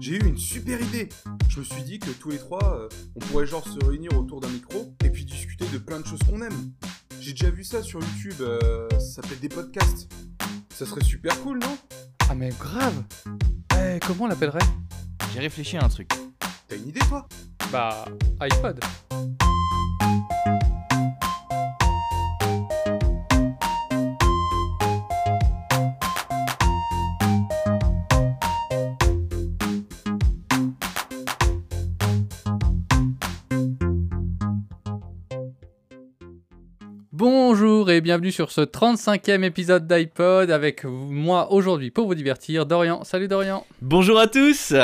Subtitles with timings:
[0.00, 1.08] j'ai eu une super idée.
[1.48, 4.40] Je me suis dit que tous les trois, euh, on pourrait genre se réunir autour
[4.40, 6.72] d'un micro et puis discuter de plein de choses qu'on aime.
[7.20, 10.08] J'ai déjà vu ça sur YouTube, euh, ça s'appelle des podcasts.
[10.74, 11.76] Ça serait super cool, non?
[12.28, 13.02] Ah mais grave
[13.78, 14.58] Eh, Comment on l'appellerait?
[15.32, 16.10] J'ai réfléchi à un truc.
[16.68, 17.26] T'as une idée, toi?
[17.72, 18.04] Bah,
[18.40, 18.78] iPod.
[37.96, 43.04] Et bienvenue sur ce 35e épisode d'iPod avec moi aujourd'hui pour vous divertir, Dorian.
[43.04, 43.66] Salut Dorian.
[43.80, 44.74] Bonjour à tous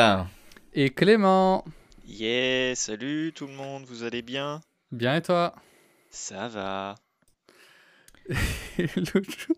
[0.74, 1.64] Et Clément.
[2.06, 4.60] Yeah, salut tout le monde, vous allez bien?
[4.90, 5.54] Bien et toi?
[6.10, 6.94] Ça va.
[8.78, 9.56] Et l'autre jour-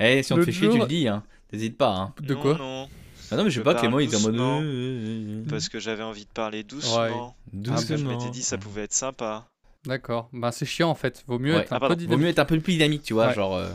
[0.00, 1.22] Eh, si on te fait chier, tu le dis, hein.
[1.50, 2.14] T'hésites pas, hein.
[2.20, 2.56] De quoi?
[2.58, 2.88] Non,
[3.30, 4.32] Ah non, mais je Je sais pas, Clément, il était en mode...
[4.32, 4.60] doucement.
[4.60, 7.02] euh, euh, euh, parce que j'avais envie de parler doucement.
[7.02, 7.10] Ouais.
[7.66, 8.18] Parce que je Doucement.
[8.18, 9.46] m'étais dit ça pouvait être sympa.
[9.86, 10.28] D'accord.
[10.32, 11.24] Bah c'est chiant en fait.
[11.26, 11.60] Vaut mieux Ouais.
[11.60, 11.94] être un Ah, peu pardon.
[11.94, 12.22] Vaut dynamique.
[12.24, 13.34] mieux être un peu plus dynamique, tu vois, Ouais.
[13.34, 13.56] genre...
[13.56, 13.68] euh,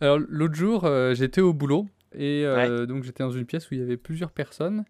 [0.00, 3.74] Alors l'autre jour, euh, j'étais au boulot et euh, donc j'étais dans une pièce où
[3.74, 4.84] il y avait plusieurs personnes.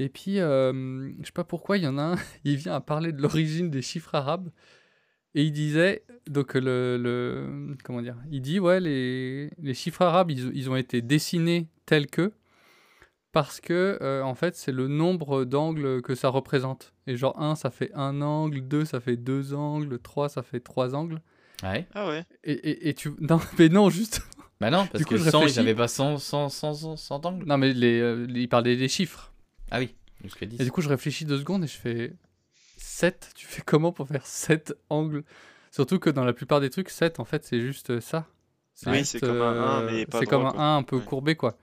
[0.00, 2.80] Et puis, euh, je sais pas pourquoi, il y en a un, il vient à
[2.80, 4.48] parler de l'origine des chiffres arabes.
[5.34, 10.30] Et il disait, donc le, le- comment dire, il dit, ouais, les, les chiffres arabes,
[10.30, 12.32] ils, ils ont été dessinés tels que,
[13.38, 16.92] parce que, euh, en fait, c'est le nombre d'angles que ça représente.
[17.06, 20.58] Et genre 1, ça fait un angle, 2, ça fait deux angles, 3, ça fait
[20.58, 21.20] trois angles.
[21.62, 21.86] Ouais.
[21.94, 23.12] Ah ouais Et, et, et tu...
[23.20, 24.22] Non, mais non, juste...
[24.60, 26.96] Bah non, parce Du coup, que je 100, ils avaient pas 100, 100, 100, 100,
[26.96, 27.46] 100 angles.
[27.46, 29.32] Non, mais les, euh, il parlait des chiffres.
[29.70, 29.94] Ah oui,
[30.24, 30.60] jusqu'à 10.
[30.60, 32.12] Et du coup, je réfléchis deux secondes et je fais
[32.76, 33.30] 7.
[33.36, 35.22] Tu fais comment pour faire 7 angles?
[35.70, 38.26] Surtout que dans la plupart des trucs, 7, en fait, c'est juste ça.
[38.86, 40.60] Oui, juste, c'est comme un un, euh, mais pas C'est comme un quoi.
[40.60, 41.04] 1 un peu Ouais.
[41.04, 41.56] courbé, quoi.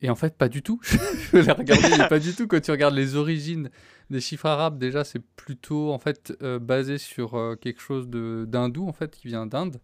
[0.00, 0.80] Et en fait, pas du tout.
[1.32, 2.46] je l'ai regardé, mais pas du tout.
[2.46, 3.68] Quand tu regardes les origines
[4.10, 8.44] des chiffres arabes, déjà, c'est plutôt, en fait, euh, basé sur euh, quelque chose de-
[8.48, 9.80] d'hindou, en fait, qui vient d'Inde.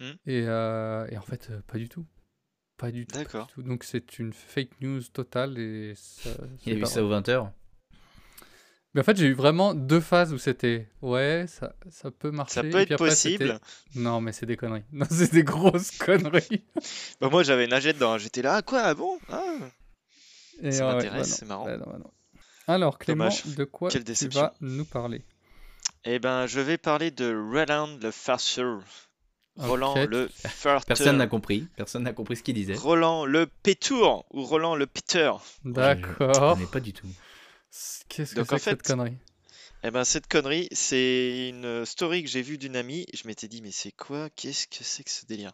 [0.00, 0.04] Mm.
[0.26, 2.06] Et, euh, et en fait, euh, pas du tout.
[2.76, 3.18] Pas du tout.
[3.18, 3.48] D'accord.
[3.58, 6.30] Donc, c'est une fake news totale et ça.
[6.30, 7.50] Il a c'est vu pas ça aux 20h.
[8.94, 12.54] Mais en fait, j'ai eu vraiment deux phases où c'était ouais, ça, ça peut marcher.
[12.54, 13.60] Ça peut être après, possible.
[13.94, 14.82] Non, mais c'est des conneries.
[14.92, 16.64] Non, c'est des grosses conneries.
[17.20, 19.18] Bah, moi j'avais nagé dedans, j'étais là, ah quoi, ah bon?
[19.30, 19.44] Ah.
[20.62, 21.68] Et Ça ouais, m'intéresse, bah c'est marrant.
[21.68, 22.10] Non, bah non.
[22.66, 23.56] Alors, Clément, Dommage.
[23.56, 24.40] de quoi Quelle tu déception.
[24.42, 25.22] vas nous parler?
[26.04, 28.80] Eh ben, je vais parler de Roland le farceur.
[29.56, 30.84] Roland le farteur.
[30.86, 31.66] Personne n'a compris.
[31.76, 32.74] Personne n'a compris ce qu'il disait.
[32.74, 35.32] Roland le pétour ou Roland le Peter.
[35.64, 36.54] Je D'accord.
[36.54, 37.08] connais pas du tout.
[38.08, 39.16] Qu'est-ce que Donc, c'est en que cette fait, connerie?
[39.82, 43.06] Eh ben cette connerie, c'est une story que j'ai vue d'une amie.
[43.14, 44.28] Je m'étais dit mais c'est quoi?
[44.36, 45.52] Qu'est-ce que c'est que ce délire?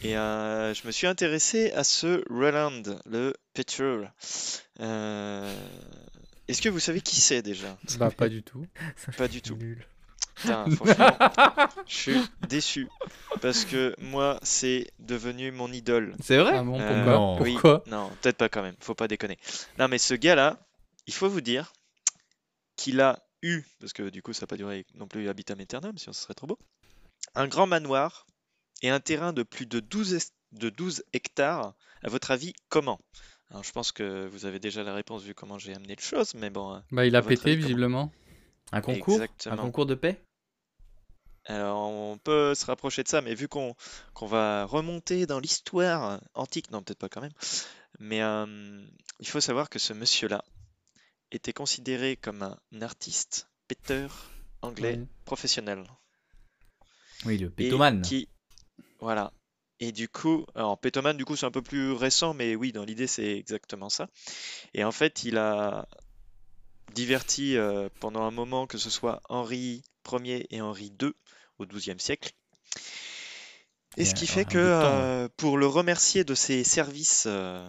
[0.00, 3.96] Et euh, je me suis intéressé à ce Roland, le Peter.
[4.80, 5.52] Euh,
[6.46, 7.76] Est-ce que vous savez qui c'est déjà?
[7.98, 8.64] Bah, pas du tout.
[9.16, 9.56] Pas du tout.
[9.56, 9.84] Nul.
[10.36, 11.16] Putain, franchement,
[11.88, 12.86] je suis déçu
[13.40, 16.14] parce que moi c'est devenu mon idole.
[16.22, 16.52] C'est vrai?
[16.54, 17.12] Ah bon, Euh, pourquoi?
[17.14, 17.42] Non.
[17.42, 17.52] oui.
[17.54, 17.82] Pourquoi?
[17.88, 18.76] Non, peut-être pas quand même.
[18.78, 19.36] Faut pas déconner.
[19.80, 20.60] Non mais ce gars-là,
[21.08, 21.72] il faut vous dire
[22.76, 25.96] qu'il a eu, parce que du coup ça n'a pas duré non plus habitam aeternam,
[25.98, 26.58] sinon ce serait trop beau,
[27.34, 28.26] un grand manoir
[28.82, 31.74] et un terrain de plus de 12, es- de 12 hectares.
[32.02, 33.00] À votre avis, comment?
[33.50, 36.34] Alors je pense que vous avez déjà la réponse vu comment j'ai amené les choses,
[36.34, 36.74] mais bon.
[36.74, 38.12] euh, Bah, il a pété, avis, visiblement.
[38.70, 39.14] Un concours?
[39.16, 39.54] Exactement.
[39.54, 40.20] Un concours de paix?
[41.46, 43.74] Alors on peut se rapprocher de ça, mais vu qu'on
[44.12, 47.32] qu'on va remonter dans l'histoire antique, non peut-être pas quand même,
[47.98, 48.84] mais euh,
[49.20, 50.44] il faut savoir que ce monsieur-là
[51.32, 54.30] était considéré comme un artiste, péteur
[54.62, 55.84] anglais professionnel.
[57.24, 58.02] Oui, le Et pétomane.
[58.02, 58.28] qui,
[59.00, 59.32] voilà.
[59.80, 62.84] Et du coup, alors pétomane, du coup, c'est un peu plus récent, mais oui, dans
[62.84, 64.08] l'idée, c'est exactement ça.
[64.74, 65.88] Et en fait, il a
[66.94, 71.12] diverti euh, pendant un moment, que ce soit Henri Ier et Henri II
[71.58, 72.32] au XIIe siècle.
[73.96, 77.68] Et ce qui fait que euh, pour le remercier de ses services euh,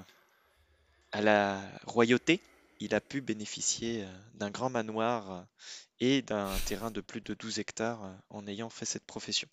[1.12, 2.40] à la royauté,
[2.80, 5.42] il a pu bénéficier euh, d'un grand manoir euh,
[6.00, 9.48] et d'un terrain de plus de 12 hectares euh, en ayant fait cette profession.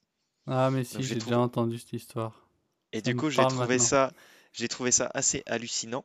[0.46, 2.48] Ah, mais si, j'ai trouvé- déjà entendu cette histoire.
[2.92, 4.12] Et Ça du coup, j'ai trouvé ça,
[4.52, 6.04] j'ai trouvé ça assez hallucinant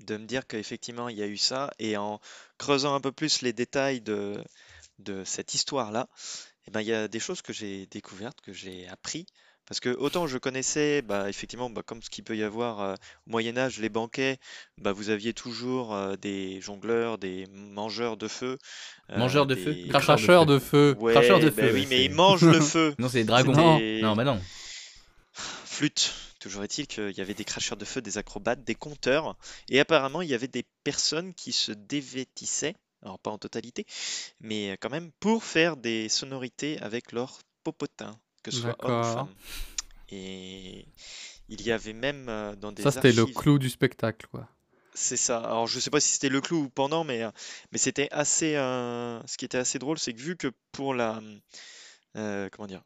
[0.00, 1.70] de me dire qu'effectivement, il y a eu ça.
[1.78, 2.20] Et en
[2.58, 4.42] creusant un peu plus les détails de,
[4.98, 6.08] de cette histoire-là,
[6.66, 9.26] eh ben, il y a des choses que j'ai découvertes, que j'ai appris.
[9.70, 12.94] Parce que autant je connaissais, bah, effectivement, bah, comme ce qu'il peut y avoir euh,
[13.26, 14.38] au Moyen Âge, les banquets,
[14.78, 18.58] bah, vous aviez toujours euh, des jongleurs, des mangeurs de feu.
[19.10, 20.96] euh, Mangeurs de feu des- Cracheurs de feu.
[20.98, 22.94] Ouais, cracheurs de bah feu, oui, mais ils mangent le feu.
[22.98, 23.54] Non, c'est les dragons.
[23.78, 24.40] C'était- Non, bah non.
[25.32, 29.36] Flûte, Toujours est-il qu'il y avait des cracheurs de feu, des acrobates, des conteurs,
[29.68, 33.84] et apparemment il y avait des personnes qui se dévêtissaient, alors pas en totalité,
[34.40, 39.04] mais quand même pour faire des sonorités avec leur popotin, que ce soit homme ou
[39.04, 39.34] femme.
[40.10, 40.86] Et
[41.48, 44.48] il y avait même euh, dans des Ça, c'était le clou du spectacle, quoi.
[44.94, 45.38] c'est ça.
[45.38, 47.30] Alors je sais pas si c'était le clou ou pendant, mais, euh,
[47.72, 48.56] mais c'était assez.
[48.56, 51.20] euh, ce qui était assez drôle, c'est que vu que pour la
[52.16, 52.82] euh, comment dire,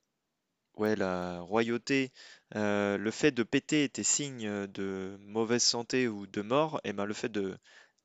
[0.77, 2.13] ouais, la royauté,
[2.57, 7.05] euh, le fait de péter était signe de mauvaise santé ou de mort, et ben
[7.07, 7.57] le fait de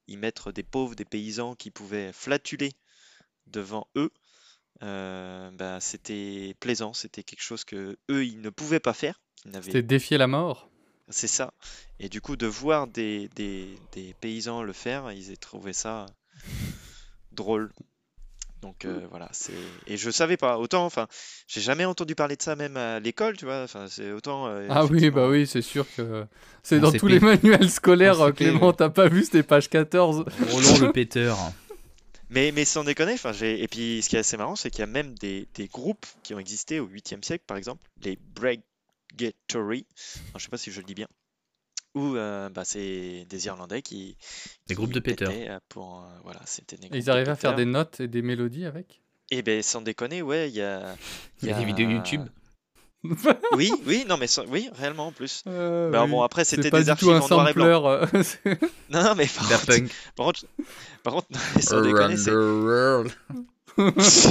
[0.07, 2.74] y mettre des pauvres, des paysans qui pouvaient flatuler
[3.48, 4.12] devant eux,
[4.83, 9.19] euh, ben, c'était plaisant, c'était quelque chose que eux ils ne pouvaient pas faire,
[9.61, 10.69] C'était défier la mort.
[11.09, 11.53] c'est ça.
[11.99, 16.05] Et du coup, de voir des, des, des paysans le faire, ils aient trouvé ça
[17.31, 17.71] drôle.
[18.61, 19.53] Donc euh, voilà, c'est
[19.87, 20.85] et je savais pas autant.
[20.85, 21.07] Enfin,
[21.47, 23.63] j'ai jamais entendu parler de ça même à l'école, tu vois.
[23.63, 24.47] Enfin, c'est autant.
[24.47, 26.25] euh, Ah oui, bah oui, c'est sûr que
[26.61, 28.73] c'est dans tous les manuels scolaires, euh, Clément, ouais.
[28.77, 30.25] t'as pas vu, c'était page 14.
[30.51, 31.37] Roland le péteur.
[32.29, 33.61] Mais, mais sans déconner, enfin, j'ai...
[33.61, 36.05] et puis ce qui est assez marrant, c'est qu'il y a même des, des groupes
[36.23, 38.17] qui ont existé au 8e siècle, par exemple, les
[39.19, 39.33] Alors,
[40.37, 41.07] je sais pas si je le dis bien,
[41.95, 44.17] où euh, bah, c'est des Irlandais qui.
[44.67, 47.31] Des groupes de pétaient, euh, Pour, euh, voilà, c'était des Et groupes ils de arrivaient
[47.31, 49.01] à faire des notes et des mélodies avec?
[49.31, 50.95] Et ben sans déconner, ouais, il y a.
[51.41, 52.27] Il y a des vidéos YouTube.
[53.54, 55.44] Oui, oui, non, mais oui, réellement en plus.
[55.48, 56.10] Euh, Bah, oui.
[56.12, 57.66] bon, après, c'était des archives en noir et blanc.
[57.90, 58.06] euh,
[58.90, 59.92] Non, non, mais par contre, Punk.
[60.16, 60.46] par contre,
[61.04, 63.12] par contre, non, mais sans déconner, c'est- world.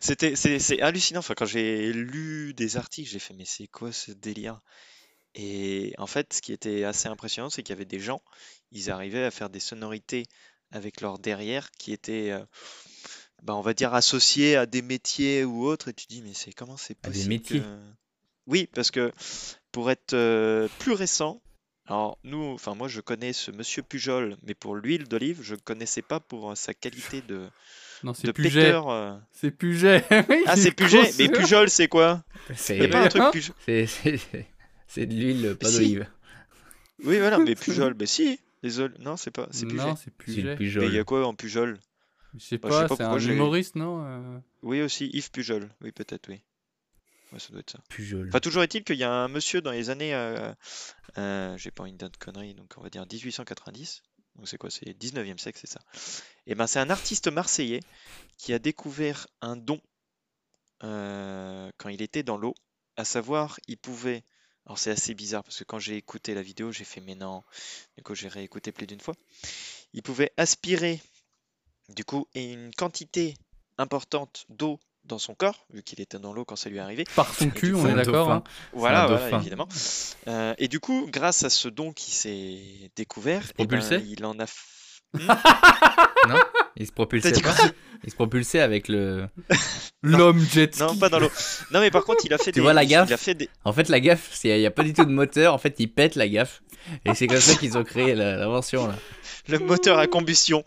[0.00, 1.20] c'était, c'est, c'est hallucinant.
[1.20, 4.60] Enfin, quand j'ai lu des articles, j'ai fait, mais c'est quoi ce délire?
[5.34, 8.22] Et en fait, ce qui était assez impressionnant, c'est qu'il y avait des gens,
[8.72, 10.24] ils arrivaient à faire des sonorités
[10.72, 12.44] avec leur derrière qui étaient, euh,
[13.42, 15.88] bah, on va dire, associés à des métiers ou autres.
[15.88, 17.60] Et tu dis, mais c'est comment c'est À des possible métiers.
[17.60, 17.64] que-
[18.46, 19.12] Oui, parce que
[19.72, 21.40] pour être euh, plus récent,
[21.86, 25.60] alors nous, enfin moi je connais ce monsieur Pujol, mais pour l'huile d'olive, je ne
[25.60, 27.48] connaissais pas pour euh, sa qualité de,
[28.02, 28.72] Non, de c'est Puget.
[28.74, 29.16] euh.
[29.32, 30.04] C'est Puget.
[30.46, 32.22] Ah, c'est Puget, mais Pujol, c'est quoi?
[32.56, 33.30] C'est pas un truc Hein?
[33.32, 33.54] Pujol.
[33.66, 34.46] c'est- c'est-
[34.86, 35.74] c'est de l'huile, pas Si.
[35.74, 36.06] d'olive.
[37.04, 37.54] Oui, voilà, mais
[37.90, 39.84] Pujol, mais si, désolé, non, c'est pas, c'est Puget.
[39.86, 40.56] Non, c'est Puget.
[40.58, 41.78] Mais il y a quoi en Pujol?
[42.34, 45.30] Je sais Bah, je sais pas, pas c'est un humoriste, non euh Oui, aussi, Yves
[45.30, 46.40] Pujol, oui, peut-être, oui.
[47.32, 47.80] Ouais, ça doit être ça.
[47.88, 48.28] Pujol.
[48.28, 50.52] Enfin, toujours est-il qu'il y a un monsieur dans les années, euh,
[51.18, 54.02] euh, j'ai pas envie de dire de conneries, donc on va dire 1890.
[54.36, 54.70] Donc c'est quoi?
[54.70, 55.80] C'est 19e siècle, c'est ça.
[56.46, 57.80] Et ben c'est un artiste marseillais
[58.36, 59.80] qui a découvert un don
[60.84, 62.54] euh, quand il était dans l'eau,
[62.96, 64.24] à savoir, il pouvait.
[64.64, 67.42] Alors c'est assez bizarre parce que quand j'ai écouté la vidéo, j'ai fait mais non.
[67.96, 69.14] Du coup, j'ai réécouté plus d'une fois.
[69.92, 71.00] Il pouvait aspirer
[71.88, 73.34] du coup et une quantité
[73.78, 77.04] importante d'eau dans son corps, vu qu'il était dans l'eau quand ça lui est arrivé.
[77.16, 78.44] Par son cul, on est d'accord hein
[78.74, 79.68] Voilà, voilà, évidemment.
[80.26, 83.76] Euh, et du coup, grâce à ce don qui s'est découvert, eh ben,
[84.06, 84.44] il en a.
[84.44, 85.14] f-
[86.28, 86.36] Non
[86.80, 87.52] Il se propulsait dit quoi
[88.04, 89.26] Il se propulsait avec le.
[90.02, 90.82] L'homme jet ski.
[90.84, 91.30] Non, pas dans l'eau.
[91.72, 92.60] Non, mais par contre, il a fait Tu des.
[92.60, 93.48] vois la gaffe Il a fait des.
[93.64, 95.52] En fait, la gaffe, il n'y a pas du tout de moteur.
[95.54, 96.62] En fait, il pète la gaffe.
[97.04, 98.86] Et c'est comme ça qu'ils ont créé l'invention.
[98.86, 98.94] là.
[99.48, 100.62] Le moteur à combustion.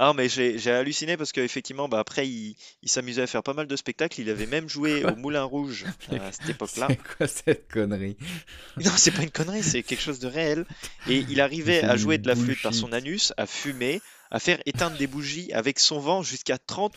[0.00, 3.66] Ah, mais j'ai halluciné parce qu'effectivement, bah, après, il, il s'amusait à faire pas mal
[3.66, 4.20] de spectacles.
[4.20, 6.86] Il avait même joué au Moulin Rouge à cette époque-là.
[6.88, 8.16] C'est quoi cette connerie?
[8.76, 10.64] Non, c'est pas une connerie, c'est quelque chose de réel.
[11.08, 14.00] Et il arrivait à jouer de la flûte par son anus, à fumer,
[14.30, 16.94] à faire éteindre des bougies avec son vent jusqu'à 30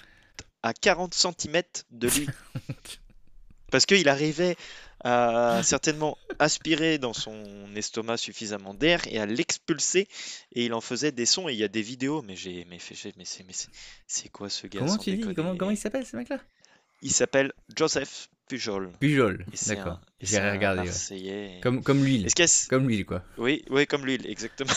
[0.62, 2.27] à 40 cm de lui.
[3.72, 4.58] Parce qu'il arrivait
[5.03, 7.43] à certainement aspirer dans son
[7.75, 10.08] estomac suffisamment d'air et à l'expulser
[10.53, 12.79] et il en faisait des sons et il y a des vidéos mais j'ai mais
[12.79, 13.70] fait mais c'est mais c'est-
[14.08, 15.34] c'est quoi ce gars Comment tu dis?
[15.34, 16.39] comment, comment il s'appelle ce mec-là?
[17.01, 19.46] Il s'appelle Joseph Pujol Pujol.
[19.67, 20.01] D'accord.
[20.20, 20.89] J'ai regardé.
[20.89, 21.60] ouais.
[21.63, 22.27] Comme, comme l'huile.
[22.70, 23.24] Comme l'huile, quoi.
[23.38, 24.74] Oui, oui, comme l'huile, exactement.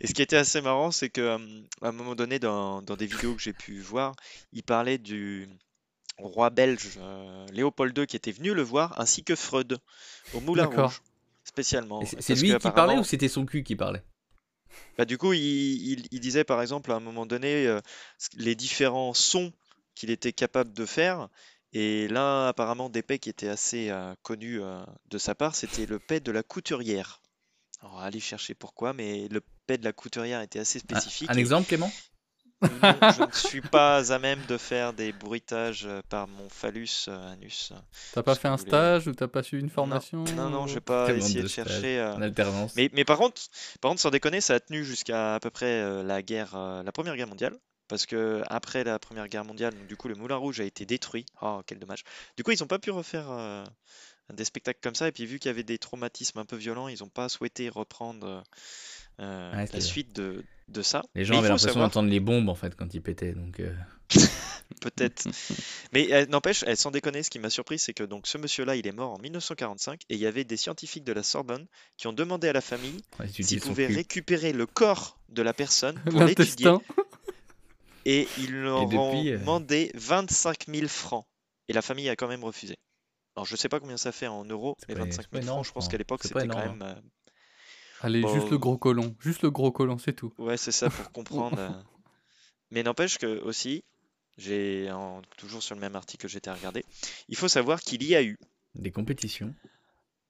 [0.00, 1.38] Et ce qui était assez marrant, c'est que euh,
[1.82, 4.16] un moment donné, dans, dans des vidéos que j'ai pu voir,
[4.54, 5.46] il parlait du
[6.28, 9.78] roi belge euh, Léopold II qui était venu le voir, ainsi que Freud
[10.32, 10.66] au Moulin.
[10.66, 11.02] Rouge,
[11.44, 12.04] spécialement.
[12.20, 14.02] C'est lui qui parlait ou c'était son cul qui parlait?
[14.98, 17.80] Bah, du coup, il, il- il disait par exemple à un moment donné euh,
[18.36, 19.52] les différents sons
[19.94, 21.28] qu'il était capable de faire.
[21.74, 25.86] Et l'un, apparemment, des paix qui était assez euh, connu euh, de sa part, c'était
[25.86, 27.22] le paix de la couturière.
[27.80, 31.30] Alors, allez chercher pourquoi, mais le paix de la couturière était assez Un, spécifique.
[31.30, 31.90] un et exemple, Clément?
[32.62, 37.06] Non, je ne suis pas à même de faire des bruitages euh, par mon phallus
[37.08, 37.72] euh, anus.
[38.12, 38.68] T'as pas fait un voulez.
[38.70, 41.48] stage ou t'as pas suivi une formation Non, non, ou- je vais pas essayer de
[41.48, 41.98] chercher.
[41.98, 42.74] euh, En alternance.
[42.76, 43.40] mais, mais par contre,
[43.80, 46.82] par contre, sans déconner, ça a tenu jusqu'à à peu près euh, la guerre, euh,
[46.82, 47.56] la Première Guerre mondiale.
[47.88, 50.86] parce que après la Première Guerre mondiale, donc, du coup, le Moulin Rouge a été
[50.86, 51.26] détruit.
[51.42, 52.04] Oh, quel dommage.
[52.36, 53.64] Du coup, ils n'ont pas pu refaire euh,
[54.32, 55.08] des spectacles comme ça.
[55.08, 57.68] Et puis, vu qu'il y avait des traumatismes un peu violents, ils n'ont pas souhaité
[57.68, 58.44] reprendre
[59.20, 60.42] euh, Ouais, la suite de,
[60.72, 61.02] de ça.
[61.14, 63.32] Les gens avaient l'impression savoir- d'entendre les bombes en fait quand ils pétaient.
[63.32, 63.72] Donc, euh,
[64.80, 65.28] Peut-être.
[65.92, 68.74] Mais euh, n'empêche, euh, sans déconner, ce qui m'a surpris, c'est que donc ce monsieur-là,
[68.76, 72.06] il est mort en 1945 et il y avait des scientifiques de la Sorbonne qui
[72.06, 76.24] ont demandé à la famille ouais, s'ils pouvaient récupérer le corps de la personne pour
[76.24, 76.66] l'étudier
[78.04, 81.24] et ils leur depuis, ont euh, demandé 25 000 francs.
[81.68, 82.74] Et la famille a quand même refusé.
[83.36, 85.42] Alors je sais pas combien ça fait en euros, mais pas- 25 c'est pas 000
[85.44, 86.82] énorme, francs, je je pense qu'à l'époque c'était quand même...
[88.04, 88.34] Allez, Bon.
[88.34, 89.14] juste le gros colon.
[89.20, 90.32] Juste le gros colon, c'est tout.
[90.38, 91.58] Ouais, c'est ça pour comprendre.
[91.58, 91.70] euh.
[92.72, 93.84] Mais n'empêche que aussi,
[94.38, 96.84] j'ai en- toujours sur le même article que j'étais à regarder,
[97.28, 98.38] il faut savoir qu'il y a eu,
[98.74, 99.54] Des compétitions.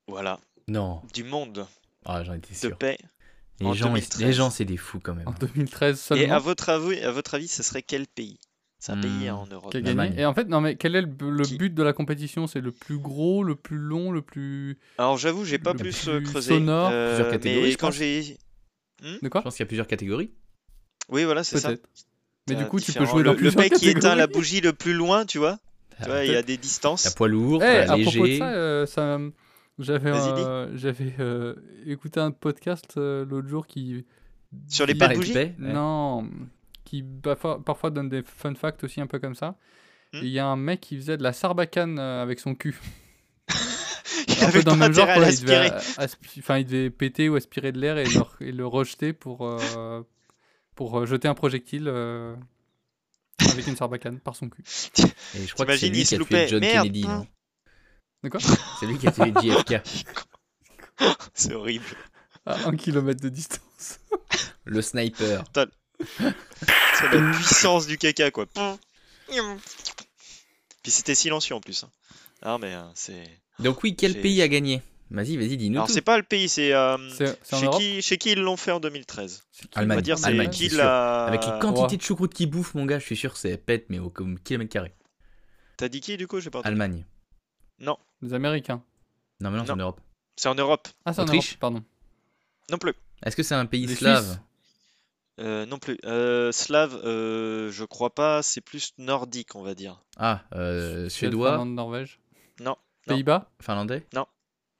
[0.08, 0.38] voilà,
[0.68, 1.66] Non, du monde
[2.04, 2.76] ah, j'en étais de sûr.
[2.78, 2.98] paix.
[3.60, 4.20] Les en gens, ils- 2013.
[4.26, 5.28] les gens, c'est des fous quand même.
[5.28, 5.36] En hein.
[5.40, 6.34] 2013 Et seulement.
[6.34, 8.38] à votre avis, à votre avis, ce serait quel pays?
[8.84, 9.34] C'est un pays Hmm.
[9.34, 9.70] en Europe.
[9.70, 10.08] qui a L'Allemagne.
[10.10, 10.22] gagné.
[10.22, 12.48] Et en fait, non, mais quel est le, le Qui- but de la compétition?
[12.48, 14.76] C'est le plus gros, le plus long, le plus.
[14.98, 16.48] Alors j'avoue, j'ai pas Le plus euh, plus creusé.
[16.48, 16.90] sonore?
[16.90, 18.36] euh, Plusieurs catégories, mais je quand j'ai,
[19.02, 19.42] De Je quoi?
[19.42, 20.32] Pense qu'il y a plusieurs catégories.
[21.10, 21.72] oui, voilà, c'est ça.
[22.48, 24.60] Mais du coup, tu peux jouer dans le, le plusieurs mec qui éteint la bougie
[24.60, 25.60] le plus loin, tu vois.
[26.02, 27.08] Tu vois, il y a des distances.
[27.14, 28.38] poids lourd, Eh, t'as à propos de léger.
[28.40, 29.18] ça, euh, ça
[29.78, 31.54] j'avais euh, j'avais euh,
[31.86, 34.04] écouté un podcast euh, l'autre jour qui
[34.66, 35.32] Sur les dit- pas de Pareil, bougie?
[35.32, 35.72] Paix, ouais.
[35.72, 36.28] Non,
[36.92, 39.56] qui parfois, parfois donne des fun facts aussi un peu comme ça.
[40.12, 40.18] Hmm.
[40.22, 42.78] Il y a un mec qui faisait de la sarbacane euh, avec son cul.
[44.28, 47.28] Il un peu dans le même genre, quoi, il, devait, aspi- enfin, il devait péter
[47.28, 50.02] ou aspirer de l'air et, le- et le rejeter pour, euh,
[50.74, 52.36] pour euh, jeter un projectile euh,
[53.50, 54.62] avec une sarbacane par son cul.
[55.34, 56.48] Et je crois que c'est lui qui a tué.
[56.48, 56.82] John Merde.
[56.84, 57.26] Kennedy, non?
[58.22, 58.40] De quoi?
[58.80, 59.80] C'est lui qui a tué JFK.
[61.34, 61.84] C'est horrible.
[62.46, 63.98] À un kilomètre de distance.
[64.64, 65.44] Le sniper.
[66.18, 68.46] C'est la puissance du caca, quoi.
[70.82, 71.84] Puis c'était silencieux en plus.
[71.84, 71.90] hein.
[72.44, 73.24] Non, mais euh, c'est.
[73.60, 74.82] Donc oui, quel pays a gagné?
[75.10, 76.72] Vas-y, vas-y, dis-nous Alors, c'est pas le pays, c'est.
[76.72, 79.96] euh, chez, qui, chez qui ils l'ont fait en 2013 C'est qui On Allemagne.
[79.98, 81.26] va dire, c'est Allemagne, qui c'est l'a.
[81.26, 81.96] Avec les quantités Ouais.
[81.98, 84.72] de choucroute qu'ils bouffent, mon gars, je suis sûr que c'est pète, mais au kilomètre
[84.72, 84.94] carré.
[85.76, 86.40] T'as dit qui du coup?
[86.40, 86.72] J'ai pas entendu.
[86.72, 87.04] Allemagne.
[88.22, 88.82] Les Américains.
[89.40, 89.74] Non, mais non, c'est Non.
[89.74, 90.00] en Europe.
[90.36, 91.84] C'est en Europe Ah, c'est en Autriche Europe, pardon.
[92.70, 92.94] Non plus.
[93.24, 94.24] Est-ce que c'est un pays Les slave?
[94.24, 94.40] Suisses.
[95.40, 95.98] Euh, non plus.
[96.04, 98.42] Euh, slave, euh, je crois pas.
[98.42, 100.02] C'est plus nordique, on va dire.
[100.16, 102.20] Ah, euh, suédois, Finlande, Norvège?
[102.60, 102.76] Non, non.
[103.06, 103.50] Pays-Bas?
[103.60, 104.06] Finlandais?
[104.14, 104.26] Non.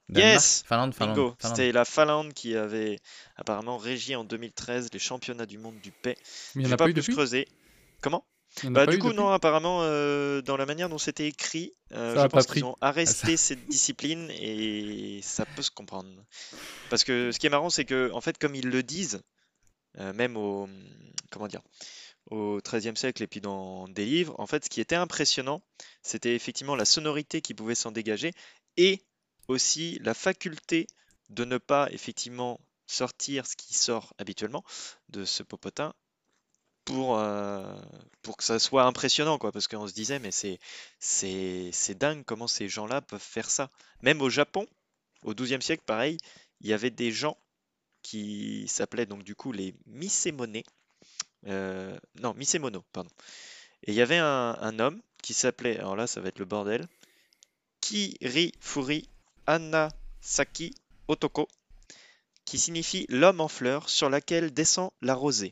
[0.09, 0.33] Danemark?
[0.35, 1.15] Yes Finlande, Finlande.
[1.15, 1.35] Bingo.
[1.39, 1.55] Finlande.
[1.57, 2.99] C'était la Finlande qui avait
[3.35, 6.17] apparemment régi en 2013 les championnats du monde du paix.
[6.55, 7.13] Mais il n'y en J'ai a pas pas eu plus depuis?
[7.13, 7.47] creusé.
[8.01, 8.25] Comment?
[8.65, 12.19] Bah pas du coup non apparemment euh, dans la manière dont c'était écrit, euh, Ça
[12.21, 12.59] je a pas pense pris.
[12.59, 16.07] qu'ils ont arrêté cette discipline et ça peut se comprendre.
[16.91, 19.23] Parce que ce qui est marrant c'est que en fait comme ils le disent,
[19.99, 20.67] euh, même au
[21.31, 21.61] comment dire
[22.31, 25.61] au XIIIe siècle et puis dans des livres, en fait ce qui était impressionnant
[26.01, 28.31] c'était effectivement la sonorité qui pouvait s'en dégager
[28.77, 29.01] et
[29.47, 30.87] aussi la faculté
[31.29, 34.63] de ne pas effectivement sortir ce qui sort habituellement
[35.09, 35.93] de ce popotin
[36.85, 37.75] pour, euh,
[38.21, 40.59] pour que ça soit impressionnant, quoi, parce qu'on se disait, mais c'est,
[40.99, 43.69] c'est, c'est dingue comment ces gens-là peuvent faire ça.
[44.01, 44.67] Même au Japon,
[45.23, 46.17] au XIIe siècle, pareil,
[46.61, 47.37] il y avait des gens
[48.03, 50.61] qui s'appelaient donc du coup les Misemone,
[51.47, 53.09] euh, non, Misemono, pardon.
[53.83, 56.45] Et il y avait un, un homme qui s'appelait, alors là ça va être le
[56.45, 56.87] bordel,
[57.81, 59.09] Kiri Furi
[59.47, 60.75] Anasaki
[61.07, 61.47] Otoko,
[62.45, 65.51] qui signifie l'homme en fleurs sur laquelle descend la rosée.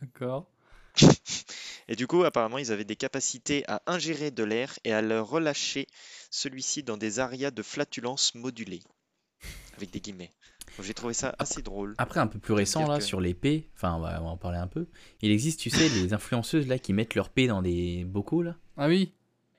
[0.00, 0.46] D'accord.
[1.88, 5.20] Et du coup, apparemment, ils avaient des capacités à ingérer de l'air et à le
[5.20, 5.86] relâcher
[6.30, 8.82] celui-ci dans des arias de flatulence modulée.
[9.76, 10.30] Avec des guillemets.
[10.80, 11.94] J'ai trouvé ça assez drôle.
[11.98, 14.36] Après, un peu plus récent, là, que- sur l'épée, enfin, on va, on va en
[14.36, 14.86] parler un peu.
[15.20, 18.56] Il existe, tu sais, les influenceuses, là, qui mettent leur paix dans des bocaux, là,
[18.76, 19.12] Ah oui,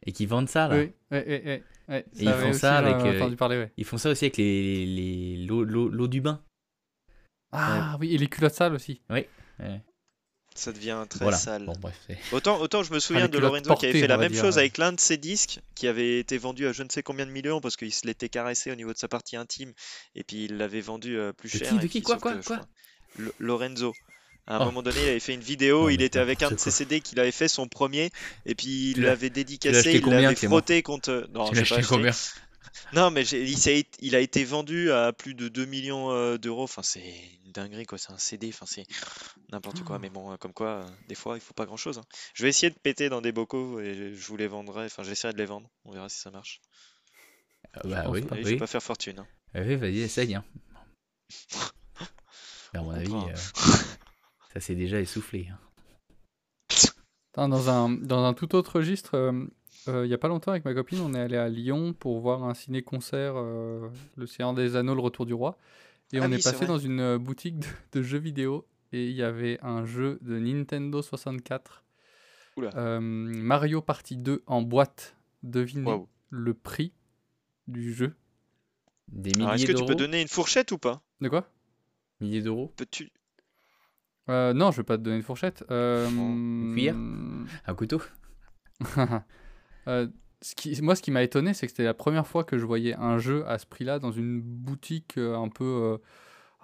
[0.06, 0.76] et qui vendent ça, là.
[0.78, 1.96] oui, oui, oui, oui, oui.
[2.20, 3.72] Et ils font ça avec, euh, entendu parler, ouais.
[3.78, 6.42] Ils font ça aussi avec les, les, l'eau, l'eau- l'eau du bain.
[7.52, 9.02] Ah oui, et les culottes sales aussi.
[9.10, 9.30] Ouais.
[10.56, 11.38] Ça devient très Voilà.
[11.38, 11.66] sale.
[11.66, 11.96] Bon, bref.
[12.08, 14.56] c'est- Autant, autant je me souviens de Lorenzo qui avait fait la même dire, chose
[14.56, 14.62] ouais.
[14.62, 17.32] avec l'un de ses disques qui avait été vendu à je ne sais combien de
[17.32, 19.74] millions parce qu'il se l'était caressé au niveau de sa partie intime
[20.16, 21.70] et puis il l'avait vendu euh, plus De cher.
[21.70, 22.68] qui, de qui, quoi, quoi, que, je quoi crois,
[23.40, 23.94] Lorenzo.
[24.46, 24.66] À un Oh.
[24.66, 26.70] moment donné, il avait fait une vidéo, Non, il était avec un de ses.
[26.70, 28.12] CD qu'il avait fait son premier,
[28.46, 31.30] et puis il l'avait dédicacé, il l'avait frotté contre.
[31.34, 31.82] Non, Tu j'ai l'as pas
[32.94, 36.64] Non, mais il, a été vendu à plus de 2 millions euh, d'euros.
[36.64, 37.04] Enfin, c'est
[37.46, 37.98] une dinguerie, quoi.
[37.98, 38.50] C'est un CD.
[38.50, 38.86] Enfin, c'est
[39.52, 40.00] n'importe quoi.
[40.00, 41.98] Mais bon, euh, comme quoi, euh, des fois, il faut pas grand-chose.
[41.98, 42.04] hein.
[42.34, 44.86] Je vais essayer de péter dans des bocaux et je vous les vendrai.
[44.86, 45.70] Enfin, j'essaierai de les vendre.
[45.86, 46.62] On verra si ça marche.
[47.74, 48.38] Ah Bah oui, pas.
[48.38, 48.52] Et je oui.
[48.54, 49.20] vais pas faire fortune.
[49.20, 49.28] hein.
[49.56, 50.36] Oui, vas-y, essaye.
[50.36, 50.44] Hein.
[52.76, 53.36] À mon On avis, euh,
[54.54, 55.48] ça s'est déjà essoufflé.
[55.52, 55.60] hein.
[57.48, 59.32] Dans un, dans un tout autre registre,
[59.88, 62.20] euh, il n'y a pas longtemps avec ma copine, on est allé à Lyon pour
[62.20, 65.58] voir un ciné-concert, euh, Le Seigneur des Anneaux, Le Retour du Roi.
[66.14, 69.08] Et Ah on oui, est passé dans une euh, boutique de, de jeux vidéo et
[69.10, 71.84] il y avait un jeu de Nintendo 64,
[72.58, 72.70] Oula.
[72.76, 75.16] euh, Mario Party 2 en boîte.
[75.42, 76.08] Devinez Waouh.
[76.30, 76.94] le prix
[77.68, 78.16] du jeu.
[79.12, 79.88] Des Alors, milliers est-ce que tu d'euros.
[79.88, 81.02] peux donner une fourchette ou pas?
[81.20, 81.50] De quoi?
[82.22, 82.72] Milliers d'euros.
[82.78, 83.12] Peux-tu?
[84.30, 85.66] Euh, Non, je vais pas te donner une fourchette.
[85.72, 86.96] Euh, Une cuillère?
[86.96, 88.02] hum, Un couteau?
[89.88, 90.08] Euh,
[90.42, 92.66] ce qui, moi, ce qui m'a étonné, c'est que c'était la première fois que je
[92.66, 95.98] voyais un jeu à ce prix-là dans une boutique euh, un peu, euh,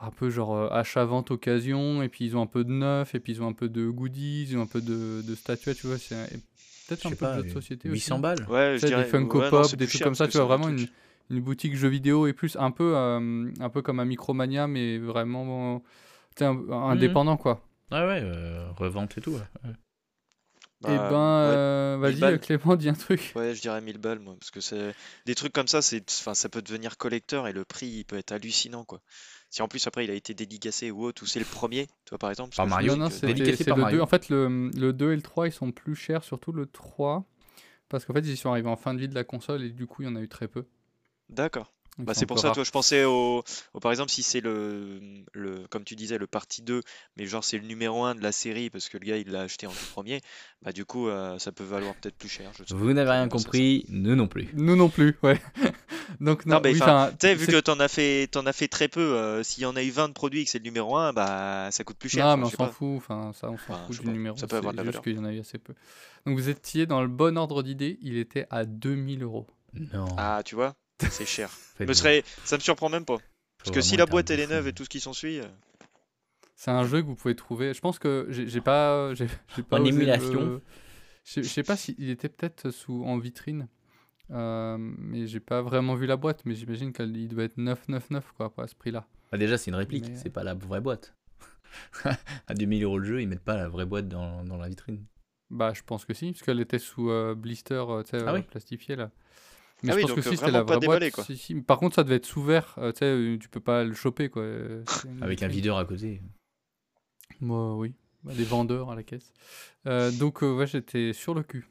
[0.01, 3.19] un peu genre euh, achat-vente occasion, et puis ils ont un peu de neuf, et
[3.19, 5.87] puis ils ont un peu de goodies, ils ont un peu de, de statuettes, tu
[5.87, 5.97] vois.
[5.97, 6.41] c'est
[6.87, 8.09] Peut-être un peu de pas, jeux de société aussi.
[8.09, 8.45] 800 balles.
[8.49, 9.03] Ouais, Tu je sais, dirais.
[9.03, 10.87] des Funko ouais, Pop, des trucs comme ça, tu vois, vraiment une,
[11.29, 14.97] une boutique jeux vidéo et plus un peu, euh, un peu comme un Micromania, mais
[14.97, 15.83] vraiment
[16.41, 16.91] un- Mhm.
[16.91, 17.63] indépendant, quoi.
[17.91, 19.31] Ouais, ouais, euh, revente et tout.
[19.31, 19.69] ouais.
[20.85, 21.55] Et Bah, ben, ouais.
[21.57, 22.39] euh, vas-y.
[22.39, 23.33] Clément, dis un truc.
[23.35, 24.93] Ouais, je dirais 1000 balles, moi, parce que c'est
[25.25, 28.17] des trucs comme ça, c'est, enfin, ça peut devenir collecteur et le prix il peut
[28.17, 29.01] être hallucinant, quoi.
[29.49, 32.17] Si en plus après il a été dédicacé ou autre, ou c'est le premier, toi
[32.17, 32.55] par exemple.
[32.55, 33.97] Par parce que je Mario, Non, non, c'est par le Mario.
[33.97, 34.01] 2.
[34.03, 37.25] En fait, le, le 2 et le 3, ils sont plus chers, surtout le 3.
[37.89, 39.87] Parce qu'en fait, ils sont arrivés en fin de vie de la console et du
[39.87, 40.65] coup, il y en a eu très peu.
[41.29, 41.73] D'accord.
[41.99, 42.55] Bah, c'est pour ça, rare.
[42.55, 44.99] toi, je pensais au, au- par exemple, si c'est le,
[45.33, 46.81] le, comme tu disais, le partie 2,
[47.17, 49.41] mais genre c'est le numéro 1 de la série parce que le gars il l'a
[49.41, 50.21] acheté en tout premier,
[50.61, 52.51] bah du coup euh, ça peut valoir peut-être plus cher.
[52.57, 52.73] Je.
[52.73, 54.47] Vous n'avez rien compris, nous non plus.
[54.53, 55.39] Nous non plus, ouais.
[56.19, 56.79] Donc, non, Non, mais oui,
[57.35, 59.83] vu que t'en as fait, t'en as fait très peu, euh, s'il y en a
[59.83, 62.25] eu 20 de produits et que c'est le numéro 1, bah ça coûte plus cher.
[62.25, 64.35] Non, mais on s'en fout, enfin, ça, on s'en fout du pas, numéro.
[64.37, 65.03] ça peut avoir de la juste valeur.
[65.03, 65.73] qu'il y en a eu assez peu.
[66.25, 69.45] Donc, vous étiez dans le bon ordre d'idée, il était à 2000 euros.
[69.93, 70.07] Non.
[70.17, 70.75] Ah, tu vois,
[71.09, 71.49] c'est cher.
[71.79, 73.17] Me serait, ça me surprend même pas.
[73.59, 75.45] Parce que si la boîte elle est neuve et tout ce qui s'ensuit, euh,
[76.55, 77.73] C'est un jeu que vous pouvez trouver.
[77.73, 80.61] Je pense que j'ai pas, j'ai j'ai pas En osé le- émulation.
[81.25, 83.67] Je sais pas s'il était peut-être sous en vitrine,
[84.31, 86.41] euh, mais j'ai pas vraiment vu la boîte.
[86.45, 89.05] Mais j'imagine qu'il doit être 999 quoi, pas à ce prix-là.
[89.31, 91.13] Bah, déjà, c'est une réplique, Mais- c'est pas la vraie boîte.
[92.47, 95.05] à 2000 euros le jeu, ils mettent pas la vraie boîte dans, dans la vitrine.
[95.51, 98.41] Bah, je pense que si, parce qu'elle était sous euh, blister, euh, Ah euh, oui.
[98.43, 99.11] plastifié là.
[99.83, 100.81] Mais Ah je oui, pense que si c'était la vraie boîte.
[100.81, 101.23] déballé, quoi.
[101.23, 101.55] si, si.
[101.55, 103.93] Par contre, ça devait être sous verre, euh, tu sais, euh, tu peux pas le
[103.93, 104.41] choper quoi.
[104.43, 104.83] euh,
[105.21, 106.21] Avec un videur à côté.
[107.41, 107.93] Moi, oui.
[108.23, 109.31] Bah, des vendeurs à la caisse.
[109.87, 111.65] Euh, donc, euh, ouais, j'étais sur le cul.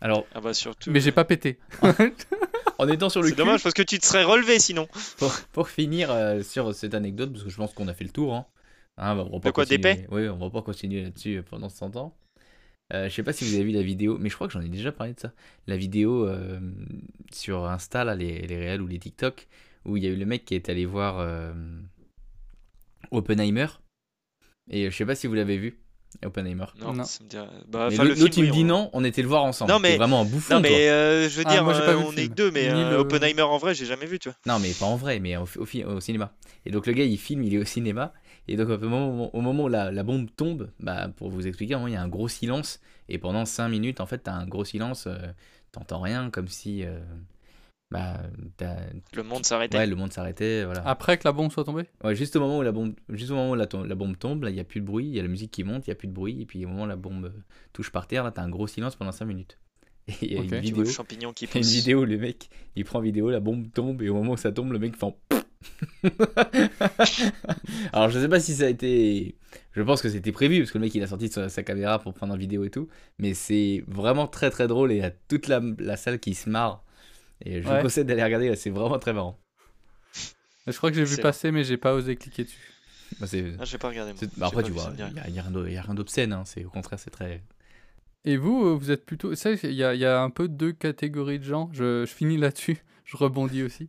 [0.00, 0.90] Alors, ah bah surtout.
[0.90, 1.58] Mais j'ai pas pété.
[2.78, 4.88] en étant sur le C'est dommage parce que tu te serais relevé sinon.
[5.18, 8.10] pour, pour finir euh, sur cette anecdote, parce que je pense qu'on a fait le
[8.10, 8.34] tour.
[8.34, 8.46] Hein.
[8.96, 11.68] Hein, bah, on va pas De quoi, d'épais Oui, on va pas continuer là-dessus pendant
[11.68, 12.16] 100 ans.
[12.92, 14.60] Euh, je sais pas si vous avez vu la vidéo, mais je crois que j'en
[14.60, 15.32] ai déjà parlé de ça.
[15.66, 16.60] La vidéo euh,
[17.32, 19.48] sur Insta, là, les, les réels ou les TikTok,
[19.86, 21.52] où il y a eu le mec qui est allé voir euh,
[23.10, 23.66] Oppenheimer.
[24.70, 25.78] Et je sais pas si vous l'avez vu,
[26.24, 26.66] Oppenheimer.
[26.80, 27.04] Non, Non.
[27.04, 29.44] ça me dirait- bah, Mais l'autre, il me dit on- non, on était le voir
[29.44, 29.72] ensemble.
[29.72, 30.54] Non, mais- vraiment un bouffon.
[30.54, 30.70] Non toi.
[30.70, 32.50] mais euh, je veux Ah, dire, moi, j'ai pas euh, le on est que deux,
[32.50, 34.36] mais euh, le- Oppenheimer en vrai, j'ai jamais vu, tu vois.
[34.46, 36.32] Non, mais pas en vrai, mais au, au cinéma.
[36.64, 38.12] Et donc le gars, il filme, il est au cinéma.
[38.48, 41.76] Et donc au moment, au moment où la, la bombe tombe, bah, pour vous expliquer,
[41.86, 42.80] il y a un gros silence.
[43.08, 45.06] Et pendant 5 minutes, en fait, t'as un gros silence.
[45.06, 45.16] euh,
[45.72, 46.98] T'entends rien, comme si euh,
[47.90, 48.20] bah,
[49.14, 49.78] Le monde s'arrêtait.
[49.78, 50.64] ouais, le monde s'arrêtait.
[50.64, 50.86] Voilà.
[50.86, 51.86] Après que la bombe soit tombée?
[52.04, 54.18] Ouais, juste au moment où la bombe, juste au moment où la, to- la bombe
[54.18, 55.90] tombe, il n'y a plus de bruit, il y a la musique qui monte, il
[55.90, 56.40] n'y a plus de bruit.
[56.42, 58.66] Et puis au moment où la bombe euh, touche par terre, là, t'as un gros
[58.66, 59.58] silence pendant 5 minutes.
[60.08, 60.84] Et il y a une vidéo.
[60.84, 63.70] champignon qui Il y a une vidéo où le mec, il prend vidéo, la bombe
[63.72, 65.16] tombe, et au moment où ça tombe, le mec fait en
[67.92, 69.36] Alors je sais pas si ça a été...
[69.72, 71.98] Je pense que c'était prévu, parce que le mec il a sorti sa, sa caméra
[71.98, 75.04] pour prendre en vidéo et tout, mais c'est vraiment très très drôle, et il y
[75.04, 76.84] a toute la, la salle qui se marre.
[77.44, 77.76] Et je Ouais.
[77.76, 79.38] vous conseille d'aller regarder, c'est vraiment très marrant.
[80.66, 82.72] Je crois que j'ai vu passer, mais j'ai pas osé cliquer dessus.
[83.20, 83.26] Bah,
[83.58, 84.12] Ah, j'ai pas regardé.
[84.36, 85.76] bah, après pas tu vois, il n'y a, il y a rien d'o- il y
[85.76, 87.42] a rien d'obscène, hein, c'est au contraire c'est très...
[88.24, 89.34] Et vous, euh, vous êtes plutôt.
[89.34, 91.68] Ça, il y a, il y a un peu deux catégories de gens.
[91.72, 92.78] Je, je finis là-dessus.
[93.04, 93.88] Je rebondis aussi.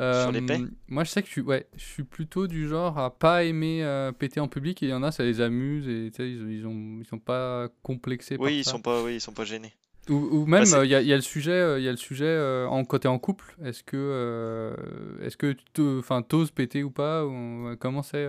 [0.00, 2.68] Sur les Euh, paix Moi, je sais que je suis, ouais, je suis plutôt du
[2.68, 4.82] genre à pas aimer euh, péter en public.
[4.82, 5.88] Et il y en a, ça les amuse.
[5.88, 8.72] Et ils, ils, ont, ils sont pas complexés par Oui, ils ça.
[8.72, 9.72] sont pas, oui, ils sont pas gênés.
[10.08, 11.88] Ou, ou même, Bah, euh, il y, a, il y a le sujet, il y
[11.88, 13.54] a le sujet en côté en couple.
[13.64, 14.74] Est-ce que,
[15.22, 17.24] est-ce que tu te- enfin, t'oses péter ou pas?
[17.26, 18.26] Ou, Comment c'est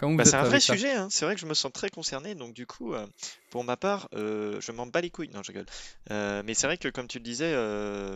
[0.00, 1.08] Bah, c'est un vrai sujet, hein.
[1.10, 3.06] c'est vrai que je me sens très concerné, donc du coup, euh,
[3.50, 5.66] pour ma part, euh, je m'en bats les couilles, non je rigole.
[6.10, 7.52] Euh, mais c'est vrai que comme tu le disais,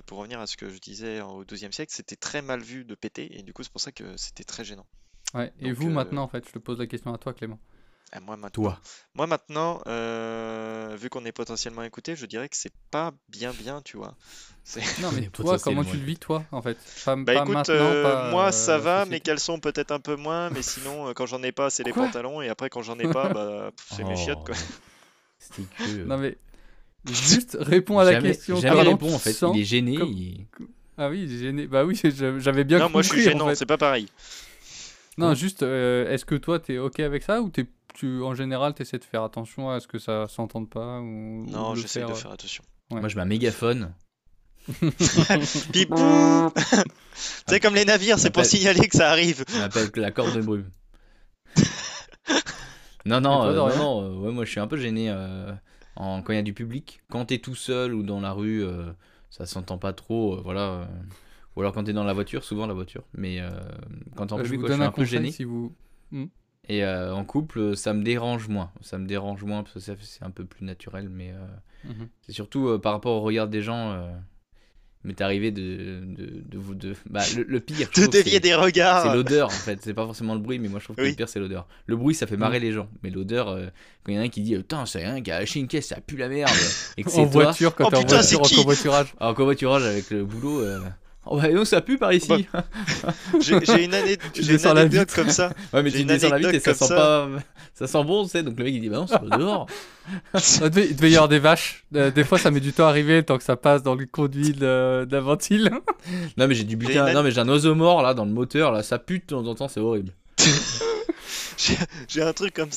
[0.06, 2.94] pour revenir à ce que je disais au XIIe siècle, c'était très mal vu de
[2.94, 4.86] péter, et du coup c'est pour ça que c'était très gênant.
[5.34, 5.52] Ouais.
[5.60, 7.58] Et vous maintenant, en fait, je te pose la question à toi, Clément.
[8.16, 8.80] Et moi maintenant, Toi.
[9.14, 13.82] moi maintenant, euh, vu qu'on est potentiellement écouté, je dirais que c'est pas bien bien,
[13.82, 14.14] tu vois.
[14.62, 14.80] C'est...
[15.00, 16.78] Non, On mais toi, comment tu le vis, toi, en fait?
[17.04, 19.90] Pas, Bah pas écoute, maintenant, euh, pas, moi euh, ça la va, mes caleçons peut-être
[19.90, 22.06] un peu moins, mais sinon euh, quand j'en ai pas, c'est les Quoi?
[22.06, 24.54] pantalons, et après quand j'en ai pas, bah pff, c'est mes chiottes quoi.
[24.66, 25.36] Oh.
[25.38, 26.04] C'était que.
[26.04, 26.38] Non mais
[27.10, 28.56] juste réponds à la jamais, question.
[28.56, 29.32] Jamais répond en fait.
[29.34, 29.96] sens- Il est gêné.
[29.98, 30.46] comme- il-
[30.96, 31.66] Ah oui, il est gêné.
[31.66, 32.92] Bah oui, j'a- j'avais bien Non, compris.
[32.94, 33.54] moi je suis en gênant, fait.
[33.56, 34.08] c'est pas pareil.
[35.18, 38.74] Non, juste, euh, est-ce que toi, t'es ok avec ça ou t'es, tu, en général,
[38.74, 42.14] t'essaies de faire attention à ce que ça s'entende pas ou, Non, j'essaie de euh,
[42.14, 42.62] faire attention.
[42.90, 43.00] Ouais.
[43.00, 43.94] Moi, je mets un mégaphone.
[45.72, 46.50] Pipou
[47.46, 49.44] C'est comme les navires, c'est pour signaler que ça arrive.
[49.56, 50.70] On appelle la corde de brume.
[53.06, 55.52] non, non, toi, euh, non, non, euh, ouais, moi je suis un peu gêné euh,
[55.96, 57.02] en, quand il y a du public.
[57.10, 58.90] Quand t'es tout seul ou dans la rue, euh,
[59.30, 60.60] ça s'entend pas trop, euh, voilà.
[60.60, 60.86] euh,
[61.56, 63.04] ou alors quand t'es dans la voiture, souvent la voiture.
[63.12, 63.50] Mais euh,
[64.16, 65.30] quand t'es en euh, je public, vous je donne suis un un peu conseil gêné.
[65.30, 65.74] si vous.
[66.68, 68.70] Et euh, en couple, ça me dérange moins.
[68.80, 71.08] Ça me dérange moins parce que c'est un peu plus naturel.
[71.10, 72.08] Mais euh, Mhm.
[72.22, 73.92] c'est surtout euh, par rapport au regard des gens.
[73.92, 74.10] euh,
[75.04, 76.74] il m'est arrivé de, de, de vous.
[76.74, 76.94] De...
[77.10, 79.14] Bah, le, le pire, je De trouve, dévier c'est- des C'est regards.
[79.14, 81.10] l'odeur en fait, c'est pas forcément le bruit, mais moi je trouve que Oui.
[81.10, 81.68] le pire c'est l'odeur.
[81.84, 83.66] Le bruit ça fait marrer les gens, mais l'odeur, euh,
[84.02, 85.68] quand il y en a un qui dit Putain, c'est rien qui a lâché une
[85.68, 86.50] caisse, ça pue la merde,
[86.96, 89.14] et que c'est En toi, voiture, quand Oh t'es en voiture, c'est en covoiturage.
[89.20, 90.80] alors qu'en voiturage avec le boulot, euh,
[91.26, 92.46] oh bah non, ça pue par ici.
[93.40, 94.16] J'ai j'ai une, année...
[94.36, 95.14] Une descends la anecdote vitre.
[95.14, 95.52] comme ça.
[95.72, 97.28] ouais, mais tu une descends la vite et ça sent pas.
[97.74, 99.66] Ça sent bon, tu sais, donc le mec il dit Bah non, c'est dehors.
[100.34, 101.86] Ah, Il devait, y avoir des vaches.
[101.94, 104.04] Euh, des fois, ça met du temps à arriver tant que ça passe dans le
[104.04, 105.70] conduit de, de la ventile.
[106.36, 108.70] Non, mais j'ai du butin, non, mais j'ai un oiseau mort là dans le moteur,
[108.70, 110.12] là, ça pue de temps en temps, c'est horrible.
[111.56, 111.76] J'ai
[112.08, 112.68] j'ai un truc comme,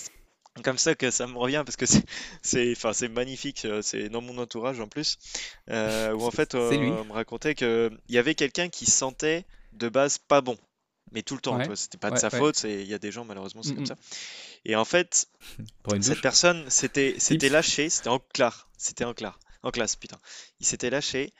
[0.63, 2.03] comme ça que ça me revient parce que c'est
[2.41, 5.17] c'est enfin c'est magnifique euh, c'est dans mon entourage en plus
[5.69, 9.45] euh, où en fait euh, on me racontait que il y avait quelqu'un qui sentait
[9.73, 10.57] de base pas bon
[11.11, 11.67] mais tout le temps Ouais.
[11.75, 12.37] c'était pas de sa ouais.
[12.37, 13.87] faute c'est il y a des gens malheureusement c'est Mm, comme mm.
[13.87, 13.95] ça
[14.65, 15.27] et en fait
[16.01, 16.21] cette douche.
[16.21, 17.53] personne s'était s'était Tips.
[17.53, 20.17] lâché c'était en classe c'était en classe en classe putain
[20.59, 21.33] il s'était lâché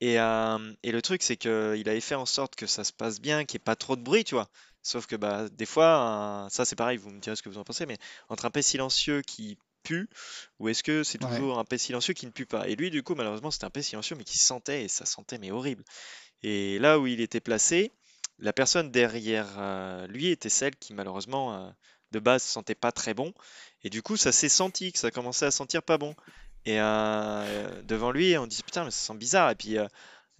[0.00, 2.92] et, euh, et le truc c'est que il avait fait en sorte que ça se
[2.92, 4.48] passe bien qu'il n'y ait pas trop de bruit tu vois
[4.82, 7.58] sauf que bah des fois un- ça c'est pareil vous me direz ce que vous
[7.58, 10.08] en pensez mais entre un paix silencieux qui pue
[10.58, 11.28] ou est-ce que c'est Ouais.
[11.30, 12.68] toujours un paix silencieux qui ne pue pas?
[12.68, 15.38] Et lui du coup malheureusement c'était un paix silencieux mais qui sentait et ça sentait
[15.38, 15.84] mais horrible.
[16.42, 17.92] Et là où il était placé
[18.38, 21.70] la personne derrière euh, lui était celle qui malheureusement euh,
[22.12, 23.34] de base sentait pas très bon.
[23.82, 26.14] Et du coup ça s'est senti que ça commençait à sentir pas bon.
[26.64, 29.50] Et euh, devant lui on dit putain mais ça sent bizarre.
[29.50, 29.76] Et puis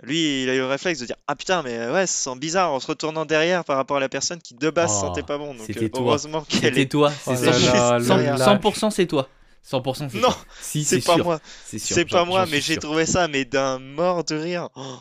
[0.03, 2.73] lui il a eu le réflexe de dire ah putain mais ouais ça sent bizarre
[2.73, 5.39] en se retournant derrière par rapport à la personne qui de base Oh, sentait pas
[5.39, 6.01] bon donc c'était euh, toi.
[6.01, 7.65] heureusement qu'elle C'était est toi, Oh c'est là 100%,
[7.99, 8.41] là, cent- le lâche.
[8.41, 9.29] 100% c'est toi.
[9.69, 10.37] 100% c'est Non, toi.
[10.61, 11.25] Si, c'est pas sûr.
[11.25, 11.95] moi C'est sûr.
[11.97, 14.99] c'est j'en- pas moi mais j'ai trouvé ça mais d'un mort de rire Oh,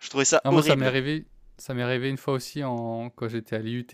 [0.00, 1.24] je trouvais ça Ah, moi, ça m'est arrivé,
[1.56, 3.86] ça m'est arrivé une fois aussi en, quand j'étais à l'IUT.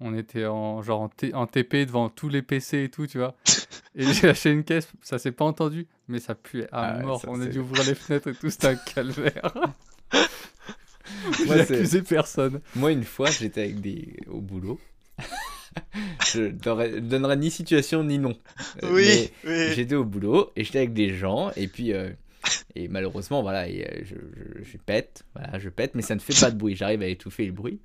[0.00, 3.18] On était en, genre en, T- en TP devant tous les PC et tout, tu
[3.18, 3.34] vois.
[3.96, 7.04] Et j'ai lâché une caisse, ça s'est pas entendu, mais ça puait à Ah ouais,
[7.04, 7.20] mort.
[7.20, 9.52] ça, On a dû ouvrir les fenêtres et tout, c'était un calvaire.
[11.46, 12.60] Moi, j'ai c'est- accusé personne.
[12.76, 14.78] Moi, une fois, j'étais avec des au boulot.
[16.32, 18.36] je donnerai, donnerai ni situation ni nom.
[18.82, 22.10] Euh, oui mais oui J'étais au boulot et j'étais avec des gens et puis euh,
[22.74, 26.20] et malheureusement voilà et, euh, je, je- je pète voilà je pète mais ça ne
[26.20, 27.80] fait pas de bruit j'arrive à étouffer le bruit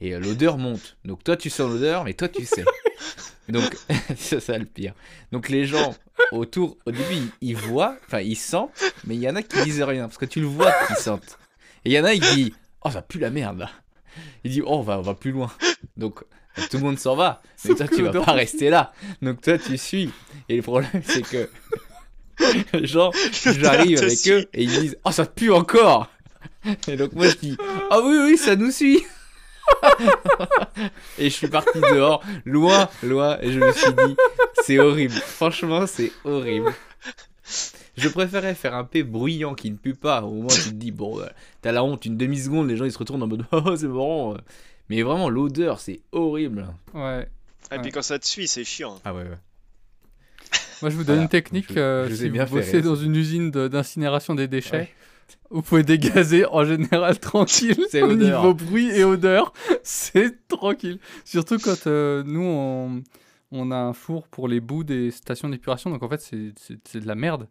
[0.00, 0.96] et euh, l'odeur monte.
[1.04, 2.64] Donc toi tu sens l'odeur mais toi tu sais.
[3.48, 3.76] Donc
[4.16, 4.94] c'est ça le pire.
[5.32, 5.94] Donc les gens
[6.32, 9.62] autour au début ils, ils voient enfin ils sentent mais il y en a qui
[9.62, 11.38] disent rien parce que tu le vois qu'ils sentent.
[11.84, 13.70] Et il y en a qui disent oh ça pue la merde là
[14.44, 15.52] il dit oh on va on va plus loin
[15.96, 16.24] donc
[16.70, 17.42] tout le monde s'en va.
[17.64, 18.92] Mais Sauf toi tu vas pas rester là.
[19.20, 20.10] Donc toi tu suis.
[20.48, 21.50] Et le problème c'est que
[22.84, 26.08] genre j'arrive te avec eux et ils disent oh ça pue encore
[26.88, 27.56] et donc moi je dis
[27.90, 29.02] ah oui oui ça nous suit
[31.18, 34.16] et je suis parti dehors loin loin et je me suis dit
[34.62, 36.72] c'est horrible franchement c'est horrible
[37.96, 40.90] je préférais faire un P bruyant qui ne pue pas au moins tu te dis
[40.92, 41.26] bon euh,
[41.62, 43.86] t'as la honte une demi seconde les gens ils se retournent en mode oh c'est
[43.88, 44.38] marrant euh.
[44.88, 47.28] mais vraiment l'odeur c'est horrible Ouais.
[47.72, 49.38] et puis quand ça te suit c'est chiant ah ouais ouais
[50.82, 51.22] Moi, je vous donne Voilà.
[51.22, 51.72] une technique.
[51.72, 54.34] Je- euh, je vous ai si bien vous fait bossez dans une usine de- d'incinération
[54.34, 54.94] des déchets, Ouais.
[55.50, 58.42] Vous pouvez dégazer en général tranquille C'est au odeur.
[58.42, 59.52] niveau bruit et odeur.
[59.82, 60.98] C'est tranquille.
[61.24, 63.02] Surtout quand euh, nous, on,
[63.52, 65.90] on a un four pour les bouts des stations d'épuration.
[65.90, 67.48] Donc en fait, c'est- de la merde.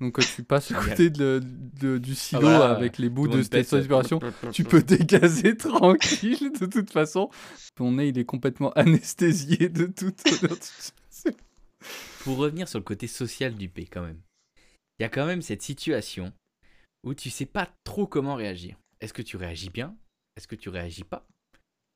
[0.00, 1.40] Donc quand tu passes à côté de,
[1.80, 2.70] de- du silo Ah, voilà.
[2.76, 4.20] avec les bouts de stations d'épuration,
[4.52, 7.30] tu peux dégazer tranquille de toute façon.
[7.74, 10.56] Ton nez, il est complètement anesthésié de toute odeur.
[12.24, 14.18] Pour revenir sur le côté social du P, quand même,
[14.98, 16.32] il y a quand même cette situation
[17.04, 18.76] où tu sais pas trop comment réagir.
[19.00, 19.96] Est-ce que tu réagis bien?
[20.36, 21.26] Est-ce que tu réagis pas?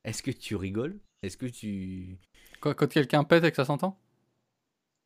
[0.05, 0.99] Est-ce que tu rigoles?
[1.23, 2.19] Est-ce que tu.
[2.61, 4.01] Quand, quand quelqu'un pète et que ça s'entend?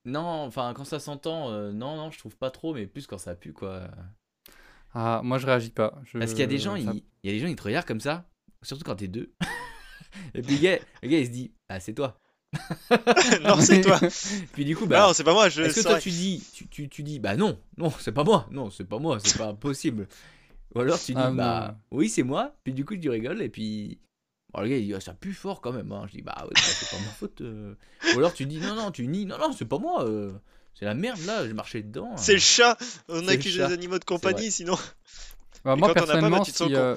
[0.05, 3.19] Non, enfin, quand ça s'entend, euh, non, non, je trouve pas trop, mais plus quand
[3.19, 3.89] ça pue, quoi.
[4.95, 6.01] Ah, moi je réagis pas.
[6.05, 7.03] Je- Parce qu'il y a des gens, ça- ils...
[7.23, 8.29] il y a des gens, ils te regardent comme ça,
[8.63, 9.35] surtout quand t'es deux.
[10.35, 12.19] Et puis le gars, le gars, il se dit, ah, c'est toi.
[13.43, 13.99] non, c'est toi.
[14.53, 15.49] Puis du coup, bah, non, c'est pas moi.
[15.49, 18.25] Je est-ce que toi tu dis, tu, tu, tu dis, bah non, non, c'est pas
[18.25, 20.09] moi, non, c'est pas moi, c'est pas possible.
[20.75, 21.99] Ou alors tu dis, Ah, bah non.
[21.99, 22.55] oui, c'est moi.
[22.65, 23.99] Puis du coup, tu rigoles et puis.
[24.53, 25.91] Bon, le gars il dit, ah, ça pue fort quand même.
[25.93, 26.05] Hein.
[26.09, 27.41] Je dis, bah ouais, bah, c'est pas ma faute.
[27.41, 27.75] euh.
[28.15, 30.05] Ou alors tu dis, non, non, tu nies, non, non, c'est pas moi.
[30.07, 30.33] euh.
[30.79, 32.17] C'est la merde là, j'ai marché dedans.
[32.17, 32.35] C'est euh.
[32.35, 32.77] le chat.
[33.09, 34.77] On C'est le accuse les animaux de compagnie, sinon.
[35.65, 36.97] Bah, moi, pas, bah, personnellement, euh,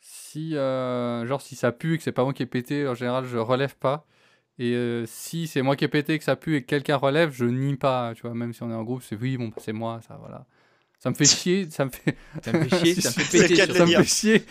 [0.00, 2.94] si euh, genre, si ça pue et que c'est pas moi qui ai pété, en
[2.94, 4.06] général, je relève pas.
[4.58, 6.96] Et euh, si c'est moi qui ai pété et que ça pue et que quelqu'un
[6.96, 9.48] relève, je nie pas, tu vois, même si on est en groupe, c'est oui, bon,
[9.48, 10.46] bah, c'est moi, ça, voilà.
[10.98, 13.56] Ça me fait chier, ça me fait, Ça me fait chier, ça me fait péter
[13.72, 14.44] ça me chier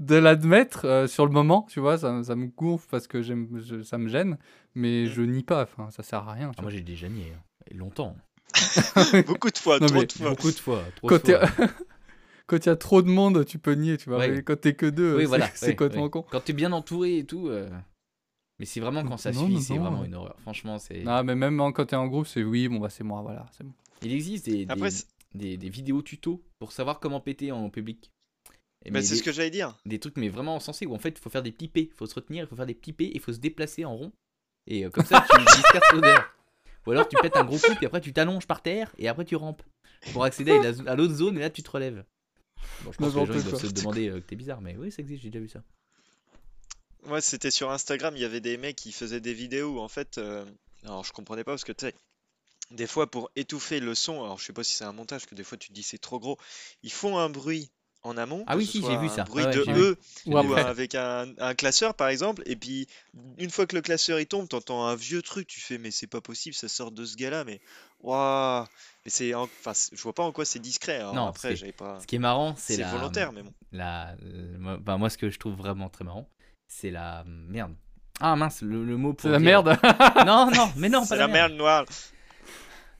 [0.00, 3.82] de l'admettre euh, sur le moment, tu vois, ça, ça me gonfle parce que je-
[3.84, 4.36] ça me gêne,
[4.74, 5.06] mais Mm.
[5.06, 6.50] je nie pas, enfin, ça sert à rien.
[6.58, 7.40] Ah, moi j'ai déjà nié, hein.
[7.74, 8.16] Longtemps.
[9.26, 10.30] Beaucoup de fois, Non, trop mais de fois.
[10.30, 10.82] Beaucoup de fois.
[10.96, 11.66] Trop Quand de t'es- fois.
[12.48, 14.28] Quand il y a trop de monde, tu peux nier, tu vois, Ouais.
[14.28, 15.44] mais quand t'es que deux, Oui, c'est, voilà.
[15.62, 16.10] ouais, complètement ouais.
[16.10, 16.26] con.
[16.30, 17.48] Quand t'es bien entouré et tout.
[17.48, 17.68] euh,
[18.62, 20.06] Mais c'est vraiment quand ça Non, suit, c'est vraiment ouais.
[20.06, 20.36] une horreur.
[20.42, 21.02] Franchement, c'est.
[21.02, 23.64] Non, mais même quand t'es en groupe, c'est oui, bon, bah, c'est moi, voilà, c'est
[23.64, 23.72] bon.
[24.02, 24.88] Il existe des, Après,
[25.34, 28.12] des, des- des vidéos tutos pour savoir comment péter en public.
[28.84, 29.76] Et bah, mais c'est ce que j'allais dire.
[29.84, 32.06] des trucs mais vraiment sensés où en fait il faut faire des pipés, il faut
[32.06, 34.12] se retenir, il faut faire des pipés, il faut se déplacer en rond.
[34.68, 36.32] Et euh, comme ça tu disperses l'odeur.
[36.86, 39.24] Ou alors tu pètes un gros coup puis après tu t'allonges par terre et après
[39.24, 39.64] tu rampes
[40.12, 40.52] pour accéder
[40.86, 42.04] à, l'autre zone et là tu te relèves.
[42.84, 44.76] Bon, je pense que les gens ils doivent se demander euh, que t'es bizarre, mais
[44.78, 45.64] oui, ça existe, j'ai déjà vu ça.
[47.04, 49.88] Moi, c'était sur Instagram, il y avait des mecs qui faisaient des vidéos où en
[49.88, 50.44] fait, euh,
[50.84, 51.94] alors je comprenais pas parce que tu sais,
[52.70, 55.34] des fois pour étouffer le son, alors je sais pas si c'est un montage, que
[55.34, 56.38] des fois tu te dis c'est trop gros,
[56.82, 57.70] ils font un bruit
[58.04, 59.24] en amont, Ah oui, si, j'ai vu un ça.
[59.24, 59.64] bruit ouais, de.
[59.68, 62.86] E Ou avec un, un classeur par exemple, et puis
[63.38, 66.06] une fois que le classeur il tombe, t'entends un vieux truc, tu fais mais c'est
[66.08, 67.60] pas possible, ça sort de ce gars-là, mais
[68.00, 68.64] waouh,
[69.04, 70.96] mais c'est, en- enfin, je vois pas en quoi c'est discret.
[70.96, 72.90] Alors Non, après, j'avais pas, Ce qui est marrant, c'est la.
[72.92, 73.52] volontaire, mais bon.
[73.72, 74.16] la,
[74.80, 76.28] bah, moi, ce que je trouve vraiment très marrant,
[76.74, 77.74] c'est la merde.
[78.20, 79.22] Ah mince, le, le mot pour.
[79.22, 79.76] C'est la dire- merde.
[80.26, 81.84] Non, non, mais non, pas C'est la merde noire.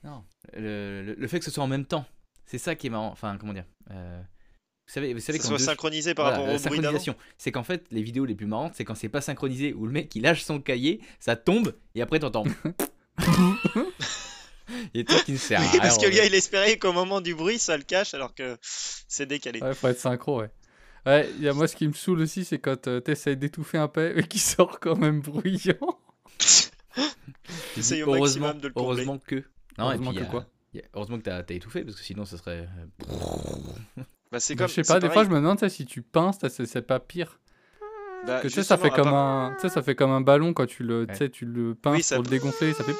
[0.04, 2.04] Non, le, le- le fait que ce soit en même temps,
[2.46, 3.10] c'est ça qui est marrant.
[3.10, 4.20] Enfin, comment dire euh,
[4.86, 7.52] Vous savez, vous savez Que ce soit deux- synchronisé par voilà, rapport au synchronisation, c'est
[7.52, 10.14] qu'en fait, les vidéos les plus marrantes, c'est quand c'est pas synchronisé où le mec
[10.16, 12.44] il lâche son cahier, ça tombe et après t'entends.
[14.94, 15.80] Et toi qui ne sert à Oui, rien.
[15.80, 18.56] parce que le gars il espérait qu'au moment du bruit ça le cache alors que
[18.62, 19.60] c'est décalé.
[19.60, 20.50] Ouais, faut être synchro, ouais.
[21.06, 23.88] Ouais, y a moi, ce qui me saoule aussi, c'est quand euh, t'essayes d'étouffer un
[23.88, 25.98] paix et qui sort quand même bruyant.
[27.74, 28.86] Tu Essaye dis au heureusement, maximum de le combler.
[28.92, 29.34] heureusement que.
[29.36, 29.42] Non,
[29.90, 30.46] et Heureusement puis, que euh, quoi
[30.94, 32.68] Heureusement que t'as t'as étouffé parce que sinon ça serait.
[33.08, 34.68] euh, Bah, c'est Bah, comme.
[34.68, 37.00] je sais pas, des fois, je me demande tu sais, si tu pinces, c'est pas
[37.00, 37.40] pire.
[38.26, 40.84] Bah, Que tu sais, ça fait comme un, ça fait comme un ballon quand tu
[40.84, 41.18] le, tu Ouais.
[41.18, 42.94] sais, tu le pinces ça- pour le dégonfler, ça fait.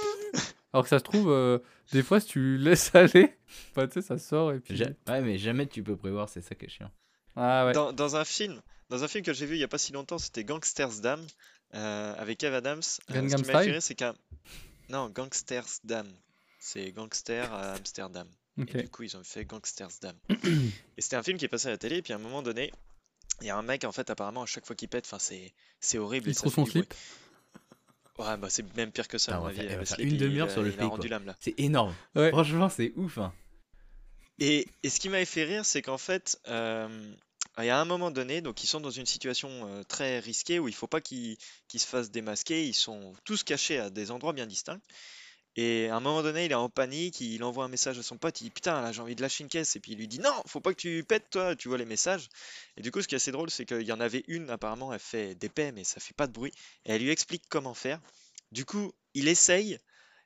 [0.72, 1.58] Alors que ça se trouve, euh,
[1.92, 3.32] des fois, si tu laisses aller,
[3.76, 4.76] bah, tu sais, ça sort et puis.
[4.76, 6.90] ja- Ouais, mais jamais tu peux prévoir, c'est ça qui est chiant.
[7.36, 7.72] Ah ouais.
[7.72, 9.92] Dans, dans un film, dans un film que j'ai vu il y a pas si
[9.92, 11.24] longtemps, c'était Gangsters Dam
[11.74, 12.80] euh, avec Kev Adams.
[13.10, 14.14] Euh, ce qui m'a rire, c'est qu'un
[14.88, 16.06] non Gangsters Dam,
[16.58, 18.28] c'est Gangster à Amsterdam.
[18.58, 20.14] Et du coup, ils ont fait Gangsters Dam.
[20.28, 21.96] et c'était un film qui est passé à la télé.
[21.96, 22.70] Et puis à un moment donné,
[23.40, 25.54] il y a un mec en fait apparemment à chaque fois qu'il pète, enfin c'est
[25.80, 26.28] c'est horrible.
[26.28, 26.92] Il trouve son slip.
[28.18, 29.60] Ouais, bah c'est même pire que ça, à mon avis.
[29.62, 31.16] euh, une demi-heure sur a- le il a fait, rendu quoi.
[31.16, 31.36] l'âme là.
[31.40, 31.94] C'est énorme.
[32.14, 32.28] Ouais.
[32.30, 33.16] Franchement, c'est ouf.
[33.16, 33.32] hein.
[34.44, 37.14] Et, ce qui m'avait fait rire, c'est qu'en fait, euh,
[37.58, 40.58] il y a un moment donné, donc ils sont dans une situation euh, très risquée
[40.58, 41.38] où il faut pas qu'ils
[41.72, 44.80] se fassent démasquer, ils sont tous cachés à des endroits bien distincts.
[45.54, 48.18] Et à un moment donné, il est en panique, il envoie un message à son
[48.18, 50.08] pote, il dit putain, là j'ai envie de lâcher une caisse, et puis il lui
[50.08, 52.28] dit non, faut pas que tu pètes toi, tu vois les messages.
[52.76, 54.92] Et du coup, ce qui est assez drôle, c'est qu'il y en avait une, apparemment,
[54.92, 56.52] elle fait des paix, mais ça fait pas de bruit,
[56.84, 58.00] et elle lui explique comment faire.
[58.50, 59.78] Du coup, il essaye,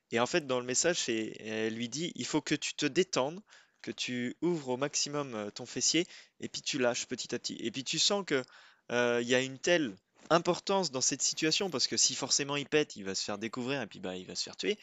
[0.09, 3.41] et en fait, dans le message, elle lui dit il faut que tu te détendes,
[3.91, 6.05] tu ouvres au maximum euh, ton fessier,
[6.39, 7.57] et puis tu lâches petit à petit.
[7.59, 8.43] Et puis tu sens que
[8.91, 9.95] euh, y a une telle
[10.29, 13.81] importance dans cette situation, parce que si forcément il pète, il va se faire découvrir,
[13.81, 14.77] et puis bah, il va se faire tuer.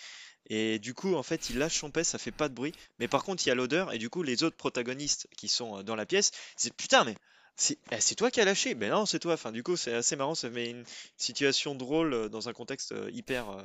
[0.46, 2.72] Et du coup, en fait, il lâche son pet, ça fait pas de bruit.
[2.98, 5.78] Mais par contre, il y a l'odeur, et du coup, les autres protagonistes qui sont
[5.78, 7.16] euh, dans la pièce, c'est putain, mais
[7.56, 8.74] c'est eh, c'est toi qui as lâché.
[8.74, 9.34] Ben non, c'est toi.
[9.34, 10.84] Enfin, du coup, c'est assez marrant, ça met une
[11.16, 13.62] situation drôle euh, dans un contexte euh, hyper, euh,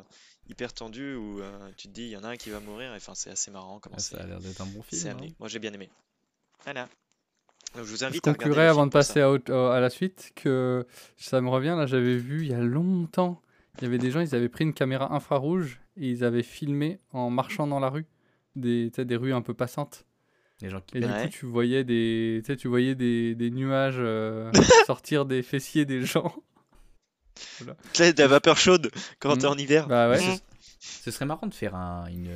[0.47, 2.93] hyper tendu où euh, tu te dis, il y en a un qui va mourir,
[2.93, 5.01] et enfin, c'est assez marrant comment Ah, c'est ça a l'air d'être un bon film.
[5.01, 5.11] c'est hein.
[5.13, 5.33] amené.
[5.39, 5.89] Moi, j'ai bien aimé.
[6.63, 6.87] Voilà.
[7.75, 9.07] Donc, je vous Je invite à regarder conclurai le avant film de pour ça.
[9.13, 10.85] passer à, autre- à la suite que
[11.17, 11.75] ça me revient.
[11.77, 13.41] Là, j'avais vu il y a longtemps.
[13.77, 16.99] Il y avait des gens, ils avaient pris une caméra infrarouge et ils avaient filmé
[17.11, 18.05] en marchant dans la rue,
[18.55, 20.05] des, tu sais, des rues un peu passantes.
[20.61, 21.23] Les gens qui Et du Ouais.
[21.25, 24.51] coup, tu voyais des, tu sais, tu voyais des, des nuages euh,
[24.85, 26.33] sortir des fessiers des gens.
[27.59, 29.37] Tu sais, de la vapeur chaude quand Mm.
[29.39, 29.87] t'es en hiver.
[29.87, 30.35] Bah ouais.
[30.35, 30.39] Mm.
[30.79, 32.33] Ce serait marrant de faire un, une,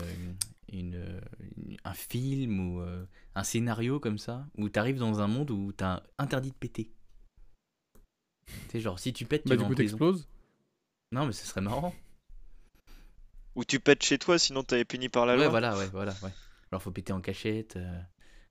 [0.71, 1.21] une,
[1.57, 3.05] une- un film ou euh,
[3.36, 6.55] un scénario comme ça, où tu arrives dans un monde où tu as interdit de
[6.55, 6.89] péter.
[8.47, 10.27] Tu sais, genre, si tu pètes, tu Bah, vas du coup, t'exploses.
[11.12, 11.93] Non, mais ce serait marrant.
[13.55, 15.49] Ou tu pètes chez toi, sinon t'es puni par la Ouais, loi.
[15.49, 16.31] voilà, ouais, voilà, ouais.
[16.73, 17.99] Alors faut péter en cachette, euh,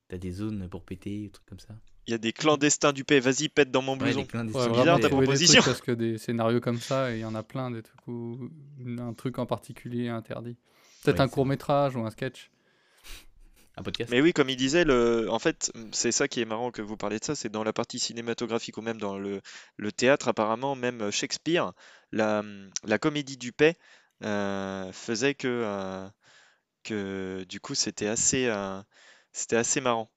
[0.06, 1.74] t'as des zones pour péter, des trucs comme ça.
[2.06, 3.18] Il y a des clandestins du paix.
[3.18, 4.20] Vas-y, pète dans mon Ouais, blouson.
[4.32, 5.60] Ouais, sons bizarre, ta proposition.
[5.60, 8.48] parce que des scénarios comme ça, il y en a plein, des trucs où
[8.96, 10.56] un truc en particulier est interdit.
[11.02, 12.52] Peut-être Ouais, un c'est court métrage ou un sketch.
[13.76, 14.08] Un podcast.
[14.12, 15.28] Mais oui, comme il disait, le...
[15.28, 17.72] en fait, c'est ça qui est marrant que vous parlez de ça, c'est dans la
[17.72, 19.40] partie cinématographique ou même dans le,
[19.78, 21.72] le théâtre, apparemment, même Shakespeare,
[22.12, 22.44] la,
[22.84, 23.76] la comédie du paix
[24.22, 26.06] euh, faisait que, euh,
[26.82, 28.80] que du coup, c'était assez, euh,
[29.32, 30.10] c'était assez marrant.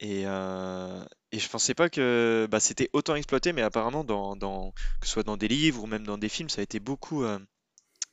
[0.00, 4.72] Et, euh, et je pensais pas que bah, c'était autant exploité, mais apparemment, dans, dans,
[5.00, 7.24] que ce soit dans des livres ou même dans des films, ça a été beaucoup,
[7.24, 7.38] euh,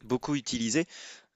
[0.03, 0.87] beaucoup utilisé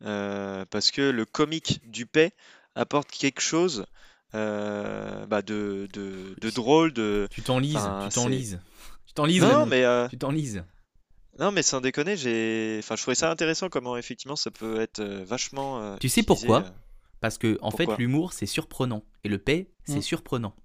[0.03, 2.31] euh, parce que le comique du paix
[2.75, 3.85] apporte quelque chose
[4.33, 7.27] bah, de, de, de drôle, de...
[7.31, 8.59] Tu t'enlises, tu t'enlises.
[9.05, 10.63] Tu t'enlises, Non, mais, Tu t'enlises.
[11.39, 12.77] Non, mais sans déconner, j'ai...
[12.79, 15.79] Enfin, je trouvais ça intéressant comment effectivement ça peut être euh, vachement...
[15.81, 16.69] euh, Tu sais utilisé, pourquoi euh.
[17.21, 20.01] Parce que en fait, l'humour c'est surprenant et le paix c'est Mm.
[20.01, 20.55] surprenant.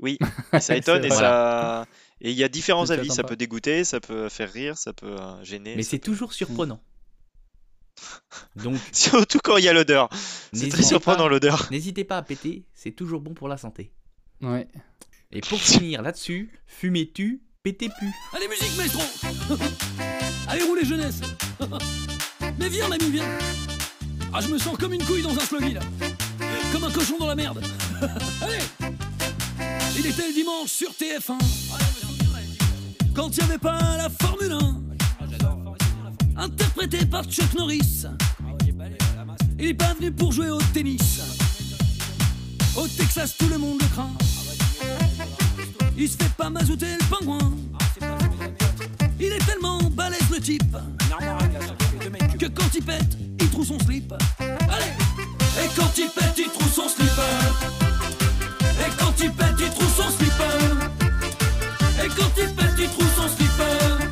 [0.00, 0.18] Oui,
[0.52, 1.16] et ça étonne et vrai.
[1.18, 1.86] ça...
[2.20, 3.28] Et il y a différents C'est avis, ça sympa.
[3.28, 5.76] peut dégoûter, ça peut faire rire, ça peut euh, gêner.
[5.76, 6.80] Mais ça c'est peut- toujours surprenant.
[8.56, 10.08] Donc Surtout quand il y a l'odeur.
[10.12, 11.68] C'est très n'hésitez surprenant pas, l'odeur.
[11.70, 13.92] n'hésitez pas à péter, c'est toujours bon pour la santé.
[14.40, 14.66] Ouais.
[15.32, 18.12] Et pour finir là-dessus, fumez-tu, pétez-pu.
[18.34, 19.02] Allez, musique, maestro.
[20.48, 21.20] Allez, roulez, jeunesse.
[22.58, 23.24] Mais viens, mamie, viens.
[24.34, 25.80] Ah, je me sens comme une couille dans un sluggy, là
[26.72, 27.62] Comme un cochon dans la merde.
[28.42, 28.58] Allez.
[29.98, 31.38] Il était le dimanche sur TF1
[33.14, 34.52] Quand il n'y avait pas la Formule
[36.36, 38.04] 1 Interprété par Chuck Norris.
[39.58, 41.20] Il est pas venu pour jouer au tennis.
[42.76, 44.10] Au Texas, tout le monde le craint
[45.96, 47.52] il se fait pas mazouter le pingouin.
[49.20, 50.76] Il est tellement balèze le type
[52.38, 54.12] que quand il pète, il trouve son slip.
[54.40, 54.92] Allez
[55.62, 57.22] Et quand il pète, il trouve son slipper.
[58.80, 60.44] Et quand il pète, il trouve son slipper.
[62.04, 64.04] Et quand il pète, il trouve son slipper.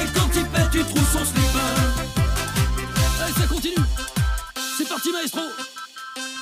[0.00, 1.58] Et quand il pète, il trouve son slipper.
[3.22, 3.86] Allez, ça continue.
[4.78, 5.40] C'est parti, maestro.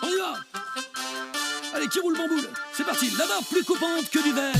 [0.02, 1.74] On y va.
[1.74, 2.48] Allez, qui roule bamboule?
[2.78, 4.54] C'est parti, barre plus coupante que du verre.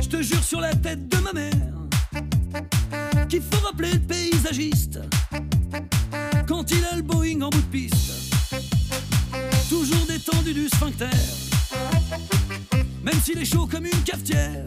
[0.00, 1.52] Je te jure sur la tête de ma mère
[3.28, 5.00] qu'il faut rappeler le paysagiste
[6.48, 8.10] quand il a le Boeing en bout de piste.
[9.68, 11.10] Toujours détendu du sphincter,
[13.02, 14.64] même s'il est chaud comme une cafetière.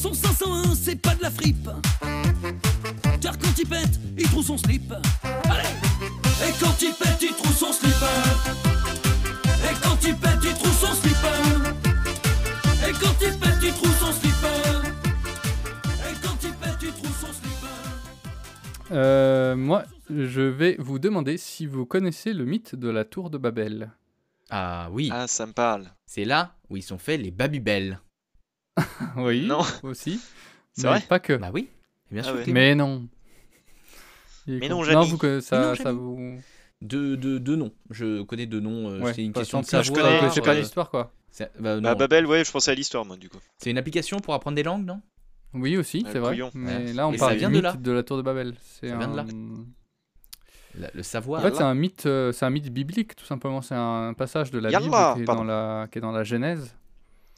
[0.00, 1.68] Son 501, c'est pas de la fripe,
[3.20, 4.94] car quand il pète, il trouve son slip.
[19.58, 23.90] Moi, je vais vous demander si vous connaissez le mythe de la tour de Babel.
[24.50, 25.90] Ah oui, Ah, ça me parle.
[26.06, 28.00] c'est là où ils sont faits les Babybel.
[29.16, 29.60] oui, Non.
[29.82, 30.20] aussi.
[30.72, 31.32] C'est vrai Pas que.
[31.34, 31.68] Bah oui,
[32.10, 32.34] bien Ah sûr.
[32.36, 32.44] ouais.
[32.44, 33.06] que- Mais non.
[34.46, 35.10] Mais non, non, Jamy.
[35.10, 36.40] vous connaissez ça, non, vous.
[36.80, 37.72] Deux, deux, deux noms.
[37.90, 38.88] Je connais deux noms.
[38.88, 40.06] euh, Ouais, c'est une question de plus, je savoir.
[40.20, 40.60] connais, je pas connais.
[40.60, 41.12] l'histoire, quoi.
[41.40, 41.94] Bah, Bah, non.
[41.96, 43.38] Babel, ouais, je pensais à l'histoire, moi, du coup.
[43.58, 45.02] C'est une application pour apprendre des langues, non?
[45.54, 46.38] Oui, aussi, Ouais, c'est vrai.
[46.54, 46.92] Mais Ouais.
[46.92, 47.76] là, on Et ça parle vient du de mythe là.
[47.76, 48.54] de la tour de Babel.
[48.60, 49.22] C'est Ça vient de là.
[49.22, 49.64] un-
[50.78, 51.40] La- Le savoir.
[51.40, 53.62] En fait, c'est un mythe, euh, c'est un mythe biblique, tout simplement.
[53.62, 55.40] C'est un passage de la Yallah, Bible qui est, pardon.
[55.42, 56.76] dans la, qui est dans la Genèse.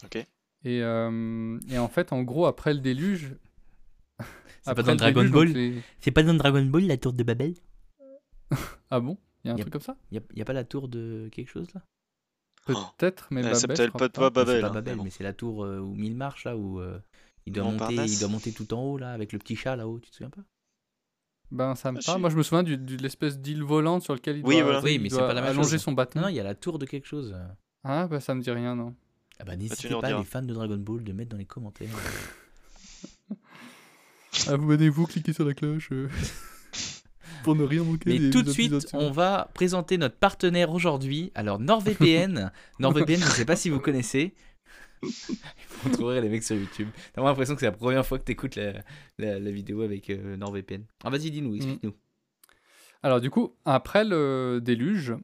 [0.05, 0.17] Ok.
[0.17, 0.27] Et,
[0.83, 3.35] euh, et en fait, en gros, après le déluge.
[4.63, 7.13] C'est pas dans Dragon déluge, Ball donc les- C'est pas dans Dragon Ball la tour
[7.15, 7.55] de Babel
[8.91, 9.17] Ah bon?
[9.45, 9.65] Il y a un Yep.
[9.65, 9.97] truc comme ça?
[10.11, 11.81] y a, y a pas la tour de quelque chose là?
[12.67, 13.57] Peut-être, mais Ouais, Babel.
[13.57, 14.21] c'est je peut-être crois pas de pas.
[14.21, 14.61] Non, c'est Babel.
[14.61, 15.05] pas hein, Babel, mais bon.
[15.05, 16.99] mais c'est la tour euh, où mille marches là où euh,
[17.47, 19.99] il doit monter, il doit monter tout en haut là avec le petit chat là-haut.
[20.01, 20.43] Tu te souviens pas?
[21.51, 22.21] Ben, ça me Ah, parle.
[22.21, 24.65] Moi, je me souviens du- du- de l'espèce d'île volante sur lequel il Oui, doit,
[24.65, 24.81] voilà.
[24.83, 25.81] Oui, il mais c'est doit pas la même allonger chose.
[25.83, 26.21] son bâton.
[26.21, 27.35] Non, il y a la tour de quelque chose.
[27.83, 28.95] Ah, bah, ça me dit rien, non.
[29.41, 31.89] Ah bah n'hésitez pas les fans de Dragon Ball de mettre dans les commentaires.
[34.49, 35.89] Abonnez-vous, cliquez sur la cloche.
[35.93, 36.09] euh,
[37.43, 38.19] pour ne rien manquer.
[38.19, 41.33] Mais tout de suite, on va présenter notre partenaire aujourd'hui.
[41.35, 44.35] Alors NordVPN, NordVPN, je ne sais pas si vous connaissez.
[45.83, 46.89] Vous trouverez les mecs sur YouTube.
[47.13, 48.73] T'as vraiment l'impression que c'est la première fois que tu écoutes la,
[49.19, 50.85] la- la vidéo avec euh, NordVPN.
[51.05, 51.95] Ah vas-y, dis-nous, explique-nous.
[53.03, 55.15] Alors du coup, après le déluge,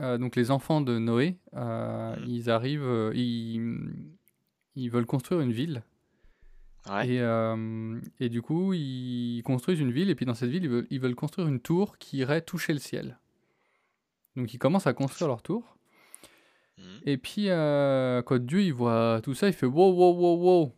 [0.00, 2.24] euh, donc les enfants de Noé, euh, Mhm.
[2.28, 3.78] ils arrivent, euh, ils,
[4.76, 5.82] ils veulent construire une ville.
[6.88, 7.08] Ouais.
[7.08, 10.86] Et, et du coup, ils construisent une ville, et puis dans cette ville, ils veulent,
[10.90, 13.18] ils veulent construire une tour qui irait toucher le ciel.
[14.36, 15.75] Donc ils commencent à construire leur tour.
[16.78, 16.84] Mhm.
[17.06, 20.72] Et puis, euh, quand Dieu il voit tout ça, il fait wow, wow, wow, wow.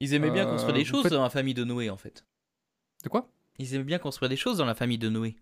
[0.00, 2.24] Ils aimaient bien Euh, construire des choses faites- dans la famille de Noé en fait.
[3.04, 3.28] De quoi?
[3.58, 5.36] Ils aimaient bien construire des choses dans la famille de Noé.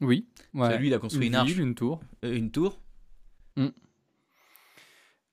[0.00, 0.26] Oui.
[0.54, 2.00] Que Lui, il a construit une, arche, ville, une tour.
[2.24, 2.80] euh, une tour.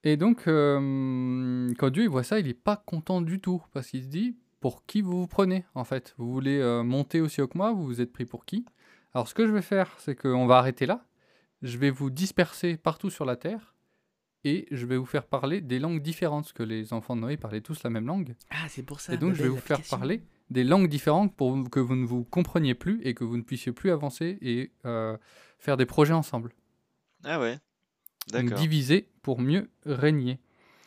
[0.03, 3.61] Et donc, euh, quand Dieu il voit ça, il n'est pas content du tout.
[3.73, 6.13] Parce qu'il se dit, pour qui vous vous prenez, en fait?
[6.17, 8.65] Vous voulez euh, monter aussi haut que moi Vous vous êtes pris pour qui?
[9.13, 11.03] Alors, ce que je vais faire, c'est qu'on va arrêter là.
[11.61, 13.75] Je vais vous disperser partout sur la terre.
[14.49, 16.45] Et je vais vous faire parler des langues différentes.
[16.45, 18.35] Parce que les enfants de Noé parlaient tous la même langue.
[18.49, 19.13] Ah, c'est pour ça.
[19.13, 22.23] Et donc, je vais vous faire parler des langues différentes pour que vous ne vous
[22.23, 25.17] compreniez plus et que vous ne puissiez plus avancer et euh,
[25.59, 26.53] faire des projets ensemble.
[27.25, 27.59] Ah ouais.
[28.31, 28.57] Donc, D'accord.
[28.59, 30.39] diviser pour mieux régner.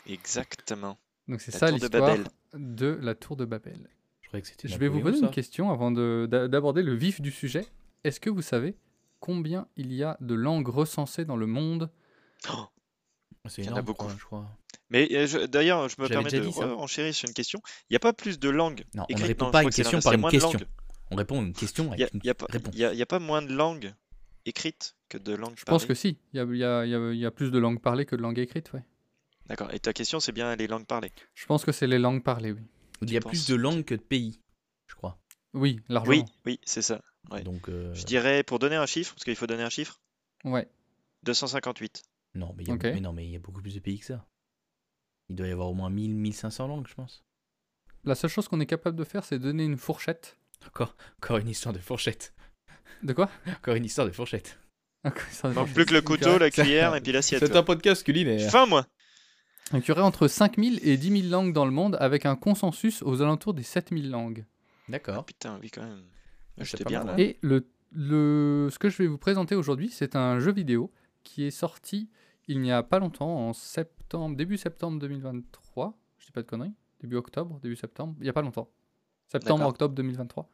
[0.06, 0.98] Exactement.
[1.28, 2.16] Donc, c'est ça de l'histoire
[2.54, 3.88] de la tour de Babel.
[4.22, 7.20] Je que c'était Je vais vous poser une question avant de- d'a- d'aborder le vif
[7.20, 7.66] du sujet.
[8.04, 8.76] Est-ce que vous savez
[9.18, 11.90] combien il y a de langues recensées dans le monde?
[12.50, 12.64] Oh.
[13.48, 14.04] C'est Il y en a énorme, beaucoup.
[14.06, 14.46] quoi, je crois.
[14.90, 17.60] Mais euh, je- d'ailleurs, je me J'avais permets de enchérir sur une question.
[17.88, 19.70] Il n'y a pas plus de langues Non, on ne répond non, pas à une
[19.70, 20.52] question par une question.
[21.10, 22.74] On répond à une question Il n'y a, pas- réponse.
[22.74, 23.92] il y a- il y a pas moins de langues
[24.44, 25.88] écrites que de langues Je pense parlées.
[25.88, 26.18] que si.
[26.32, 28.84] Il y a, y y plus de langues parlées que de langues écrites, ouais.
[29.46, 29.72] D'accord.
[29.72, 31.12] Et ta question, c'est bien les langues parlées.
[31.34, 32.60] Je pense que c'est les langues parlées, oui.
[33.02, 34.40] Il y a plus de langues que de pays,
[34.86, 35.18] je crois.
[35.54, 36.14] Oui, largement.
[36.14, 37.00] Oui, oui, c'est ça.
[37.30, 37.42] Ouais.
[37.42, 39.98] Donc, euh, Je dirais, pour donner un chiffre, parce qu'il faut donner un chiffre,
[40.44, 40.68] Ouais.
[41.24, 42.02] 258.
[42.34, 44.26] Non, mais il y a, il y beaucoup plus de pays que ça.
[45.28, 47.24] Il doit y avoir au moins 1000, 1500 langues, je pense.
[48.04, 50.36] La seule chose qu'on est capable de faire, c'est donner une fourchette.
[50.66, 52.34] Encore, encore une histoire de fourchette.
[53.02, 53.30] De quoi?
[53.46, 54.58] Encore une histoire de fourchette.
[55.04, 57.40] Il manque plus que le couteau, la cuillère et puis l'assiette.
[57.44, 58.50] C'est un podcast culinaire.
[58.50, 58.86] Fin, moi
[59.72, 62.36] Donc il y aurait entre 5000 et 10 000 langues dans le monde avec un
[62.36, 64.44] consensus aux alentours des 7000 langues.
[64.88, 65.24] D'accord.
[65.24, 66.04] Putain, oui, quand même.
[66.58, 67.14] c'est J'étais pas bien là.
[67.18, 71.44] Et le, le, ce que je vais vous présenter aujourd'hui, c'est un jeu vidéo qui
[71.44, 72.10] est sorti
[72.48, 75.96] il n'y a pas longtemps, en septembre, début septembre 2023.
[76.18, 76.74] Je dis pas de conneries.
[77.00, 78.68] Début octobre, début septembre, il n'y a pas longtemps.
[79.28, 80.48] Septembre, octobre 2023.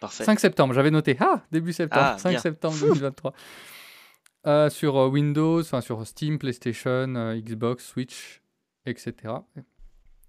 [0.00, 0.24] Parfait.
[0.24, 1.16] 5 septembre, j'avais noté.
[1.20, 2.38] Ah, début septembre, Ah, 5 bien.
[2.38, 3.32] septembre 2023.
[4.46, 8.40] Euh, sur euh, Windows, enfin sur Steam, PlayStation, euh, Xbox, Switch,
[8.86, 9.34] etc.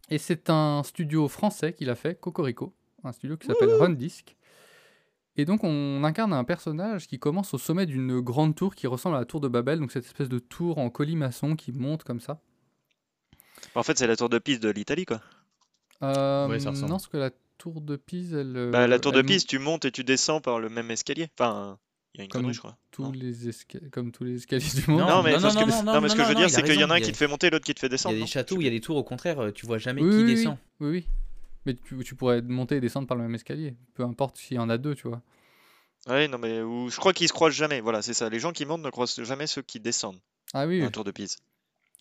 [0.09, 2.73] Et c'est un studio français qui l'a fait, Cocorico,
[3.03, 4.35] un studio qui s'appelle Rundisk.
[5.37, 9.15] Et donc on incarne un personnage qui commence au sommet d'une grande tour qui ressemble
[9.15, 12.19] à la tour de Babel, donc cette espèce de tour en colimaçon qui monte comme
[12.19, 12.41] ça.
[13.75, 15.21] En fait, c'est la tour de Pise de l'Italie, quoi.
[16.03, 16.87] Euh, Ouais, ça ressemble.
[16.89, 18.57] non, parce que la tour de Pise, elle...
[18.57, 20.89] euh, Bah, la tour de elle Pise, tu montes et tu descends par le même
[20.91, 21.29] escalier.
[21.39, 21.77] Enfin,
[22.13, 22.77] il y a une Comme connerie, je crois.
[22.91, 23.11] tous non.
[23.11, 25.01] les esca- comme tous les escaliers du monde.
[25.01, 26.49] Non, mais, non, parce non, que, non, non, mais ce que non, je veux dire,
[26.49, 27.89] c'est qu'il y en a un qui te fait monter, l'autre qui te fait Il
[27.89, 28.15] y descendre.
[28.17, 30.09] a des châteaux il y a des tours, au contraire, euh, tu vois jamais Oui,
[30.09, 30.35] qui oui, oui.
[30.35, 30.57] descend.
[30.81, 31.07] Oui, oui.
[31.65, 33.75] Mais tu, tu pourrais monter et descendre par le même escalier.
[33.93, 35.21] Peu importe s'il y en a deux, tu vois.
[36.07, 37.79] Ouais, non, mais où- je crois qu'ils se croisent jamais.
[37.81, 38.29] Voilà, c'est ça.
[38.29, 40.19] Les gens qui montent ne croisent jamais ceux qui descendent
[40.53, 40.81] Ah oui, à oui.
[40.85, 41.37] la tour de Pise.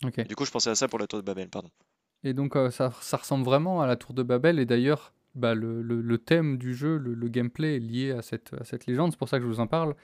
[0.03, 0.25] Ok.
[0.27, 1.69] Du coup, je pensais à ça pour la tour de Babel, pardon.
[2.23, 4.57] Et donc, euh, ça, ça ressemble vraiment à la tour de Babel.
[4.57, 8.23] Et d'ailleurs, bah, le, le- le thème du jeu, le, le gameplay est lié à
[8.23, 9.11] cette, à cette légende.
[9.11, 9.95] C'est pour ça que je vous en parle.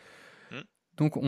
[0.51, 0.61] Hmm.
[0.97, 1.23] Donc, on,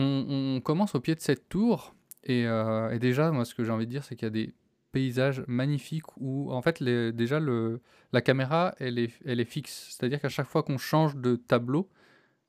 [0.56, 1.96] on commence au pied de cette tour.
[2.22, 4.30] Et, euh, et déjà, moi, ce que j'ai envie de dire, c'est qu'il y a
[4.30, 4.54] des
[4.92, 7.80] paysages magnifiques où, en fait, les- déjà, le,
[8.12, 9.88] la caméra, elle est, elle est fixe.
[9.90, 11.88] C'est-à-dire qu'à chaque fois qu'on change de tableau,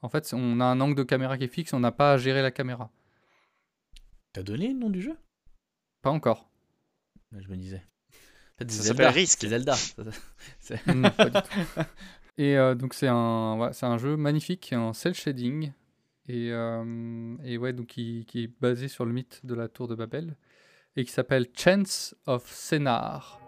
[0.01, 1.73] en fait, on a un angle de caméra qui est fixe.
[1.73, 2.91] On n'a pas à gérer la caméra.
[4.33, 5.15] T'as donné le nom du jeu?
[6.01, 6.49] Pas encore.
[7.37, 7.83] Je me disais.
[8.55, 9.39] En fait, Ça s'appelle Risk.
[9.41, 9.75] C'est Zelda.
[10.95, 11.81] Non, pas du tout.
[12.37, 15.73] Et euh, donc c'est un, ouais, c'est un jeu magnifique qui est en cel shading
[16.29, 19.87] et, euh, et ouais donc qui, qui est basé sur le mythe de la tour
[19.89, 20.37] de Babel
[20.95, 23.39] et qui s'appelle Chance of Senar.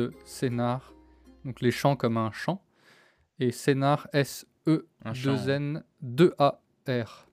[0.00, 0.92] De Sénar.
[1.44, 2.62] Donc les chants comme un chant.
[3.38, 5.34] Et Sénar Un chant.
[6.02, 7.26] S-E-2-N-2-A-R.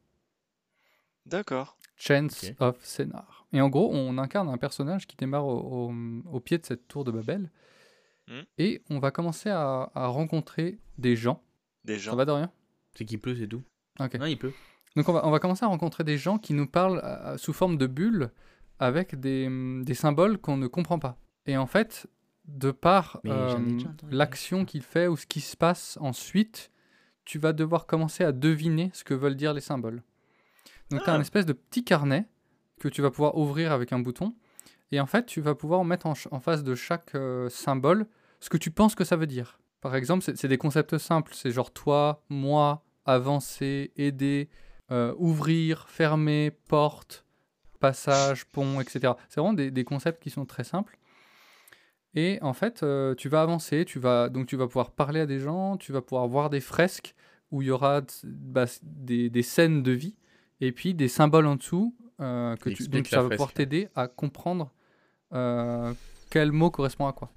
[1.25, 1.77] D'accord.
[1.95, 3.47] Chance of Sénar.
[3.53, 5.93] Et en gros, on incarne un personnage qui démarre au, au-
[6.31, 7.49] au pied de cette tour de Babel.
[8.27, 8.41] Hmm.
[8.57, 11.41] Et on va commencer à, à rencontrer des gens
[11.85, 12.11] des gens.
[12.11, 12.51] Ça va de rien
[12.95, 13.63] C'est qu'il pleut, c'est tout.
[13.99, 14.15] Ok.
[14.15, 14.53] Non, il pleut.
[14.97, 17.53] Donc on va, on va commencer à rencontrer des gens qui nous parlent euh, sous
[17.53, 18.29] forme de bulles
[18.79, 19.47] avec des,
[19.83, 21.17] des symboles qu'on ne comprend pas.
[21.45, 22.07] Et en fait,
[22.47, 26.71] de par euh, entendu l'action qu'il fait ou ce qui se passe ensuite,
[27.25, 30.01] tu vas devoir commencer à deviner ce que veulent dire les symboles.
[30.89, 31.17] Donc tu as Ah.
[31.17, 32.25] un espèce de petit carnet
[32.79, 34.33] que tu vas pouvoir ouvrir avec un bouton.
[34.91, 38.07] Et en fait, tu vas pouvoir mettre en, face de chaque euh, symbole
[38.39, 39.59] ce que tu penses que ça veut dire.
[39.81, 41.33] Par exemple, c'est c'est des concepts simples.
[41.35, 44.49] C'est genre toi, moi, avancer, aider,
[44.91, 47.25] euh, ouvrir, fermer, porte,
[47.81, 49.13] passage, pont, etc.
[49.27, 50.97] C'est vraiment des, des concepts qui sont très simples.
[52.19, 55.25] Et en fait, euh, tu vas avancer, tu vas, donc tu vas pouvoir parler à
[55.27, 57.13] des gens, tu vas pouvoir voir des fresques
[57.51, 60.15] où il y aura bah, des, des scènes de vie
[60.59, 64.07] et puis des symboles en dessous euh, que tu, donc ça va pouvoir t'aider à
[64.07, 64.71] comprendre
[65.33, 65.93] euh,
[66.31, 67.29] quel mot correspond à quoi.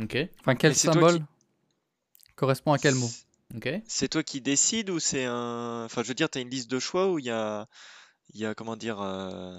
[0.00, 1.24] Ok, Enfin, quel symbole qui-
[2.36, 3.10] correspond à quel mot.
[3.56, 3.82] ok.
[3.88, 5.82] C'est toi qui décides ou c'est un.
[5.86, 7.66] Enfin, je veux dire, tu as une liste de choix où il y a.
[8.32, 9.00] Il y a, comment dire.
[9.00, 9.58] euh,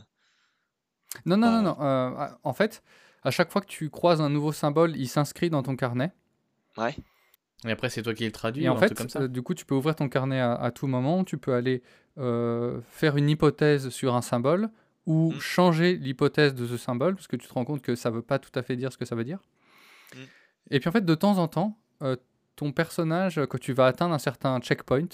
[1.25, 1.81] Non, non, non, Bah, non.
[1.81, 2.81] euh, en fait,
[3.23, 6.11] à chaque fois que tu croises un nouveau symbole, il s'inscrit dans ton carnet.
[6.77, 6.95] Ouais.
[7.65, 9.21] Et après, c'est toi qui le traduis Et ou en un fait, truc comme ça
[9.23, 11.23] euh, du coup, tu peux ouvrir ton carnet à, à tout moment.
[11.25, 11.83] Tu peux aller
[12.17, 14.69] euh, faire une hypothèse sur un symbole
[15.05, 15.39] ou Mm.
[15.39, 18.39] changer l'hypothèse de ce symbole parce que tu te rends compte que ça veut pas
[18.39, 19.39] tout à fait dire ce que ça veut dire.
[20.15, 20.17] Mm.
[20.71, 22.15] Et puis en fait, de temps en temps, euh,
[22.55, 25.07] ton personnage, quand tu vas atteindre un certain checkpoint,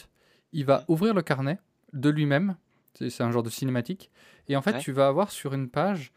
[0.54, 0.84] il va Mm.
[0.92, 1.60] ouvrir le carnet
[1.94, 2.58] de lui-même.
[2.94, 4.12] C'est c'est un genre de cinématique.
[4.48, 4.80] Et en fait, Ouais.
[4.80, 6.12] tu vas avoir sur une page,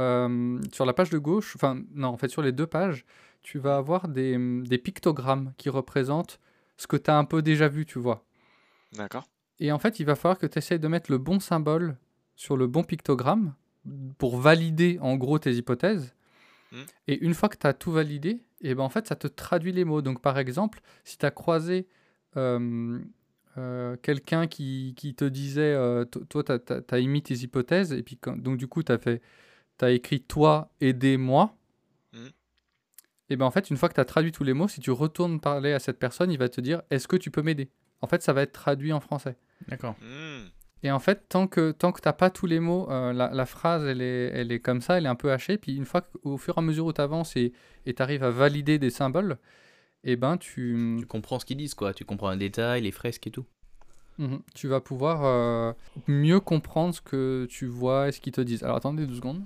[0.00, 3.04] euh, sur la page de gauche, enfin non, en fait sur les deux pages,
[3.42, 6.40] tu vas avoir des, des pictogrammes qui représentent
[6.76, 8.24] ce que tu as un peu déjà vu, tu vois.
[8.92, 9.28] D'accord.
[9.60, 11.96] Et en fait, il va falloir que tu essayes de mettre le bon symbole
[12.36, 13.54] sur le bon pictogramme
[14.18, 16.14] pour valider en gros tes hypothèses.
[16.72, 16.76] Mm.
[17.08, 19.72] Et une fois que tu as tout validé, et ben en fait, ça te traduit
[19.72, 20.02] les mots.
[20.02, 21.88] Donc par exemple, si tu as croisé
[22.36, 22.98] euh,
[23.56, 28.02] euh, quelqu'un qui, qui te disait, euh, to- toi, tu as, émis tes hypothèses, et
[28.02, 29.20] puis quand- donc du coup, tu as, fait,
[29.84, 31.54] as écrit toi, aidez-moi.
[32.12, 32.26] Mm.
[33.30, 34.90] Et ben en fait, une fois que tu as traduit tous les mots, si tu
[34.90, 37.70] retournes parler à cette personne, il va te dire, est-ce que tu peux m'aider?
[38.00, 39.36] En fait, ça va être traduit en français.
[39.68, 39.96] D'accord.
[40.00, 40.46] Hmm.
[40.84, 43.30] Et en fait, tant que, tant que tu n'as pas tous les mots, euh, la,
[43.32, 45.58] la phrase, elle est, elle est comme ça, elle est un peu hachée.
[45.58, 47.52] Puis une fois qu'au fur et à mesure où tu avances et
[47.84, 49.38] tu arrives à valider des symboles,
[50.04, 51.92] et ben tu, Tu comprends ce qu'ils disent, quoi.
[51.92, 53.46] Tu comprends un détail, les fresques et tout.
[54.18, 54.40] Mhm.
[54.52, 55.72] tu vas pouvoir euh,
[56.08, 58.64] mieux comprendre ce que tu vois et ce qu'ils te disent.
[58.64, 59.44] Alors attendez deux secondes.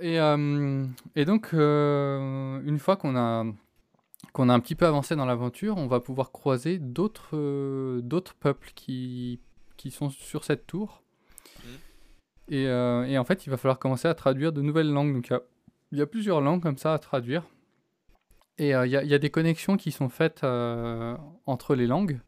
[0.00, 0.84] Et, euh,
[1.16, 3.44] et donc, euh, une fois qu'on a,
[4.32, 8.34] qu'on a un petit peu avancé dans l'aventure, on va pouvoir croiser d'autres euh, d'autres
[8.34, 9.40] peuples qui,
[9.76, 11.02] qui sont sur cette tour.
[11.64, 11.78] Mhm.
[12.50, 15.12] Et, et en fait, il va falloir commencer à traduire de nouvelles langues.
[15.14, 15.42] Donc, il y a,
[15.92, 17.44] il y a plusieurs langues comme ça à traduire.
[18.56, 22.20] Et il y, a, il y a des connexions qui sont faites entre les langues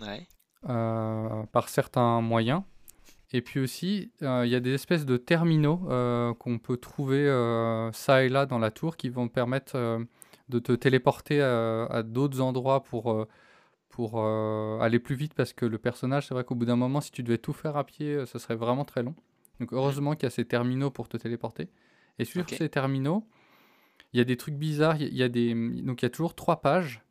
[0.00, 0.26] Ouais.
[0.62, 2.62] par certains moyens.
[3.32, 7.28] Et puis aussi, euh, il y a des espèces de terminaux euh, qu'on peut trouver
[7.28, 9.76] euh, ça et là dans la tour qui vont permettre
[10.48, 13.26] de te téléporter à d'autres endroits pour,
[13.90, 17.10] pour aller plus vite parce que le personnage, c'est vrai qu'au bout d'un moment, si
[17.10, 19.14] tu devais tout faire à pied, ça serait vraiment très long.
[19.60, 21.68] Donc heureusement qu'il y a ces terminaux pour te téléporter.
[22.18, 23.26] Et sur ces terminaux,
[24.12, 25.00] il y a des trucs bizarres.
[25.00, 27.02] Il y a des, donc il y a toujours trois pages.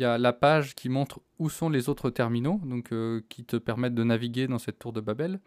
[0.00, 3.44] Il y a la page qui montre où sont les autres terminaux, donc euh, qui
[3.44, 5.40] te permettent de naviguer dans cette tour de Babel.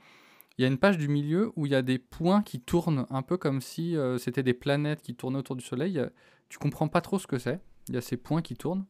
[0.56, 3.08] Il y a une page du milieu où il y a des points qui tournent
[3.10, 5.98] un peu comme si euh, c'était des planètes qui tournaient autour du Soleil.
[5.98, 6.12] A-
[6.50, 7.62] Tu comprends pas trop ce que c'est.
[7.90, 8.86] Il y a ces points qui tournent.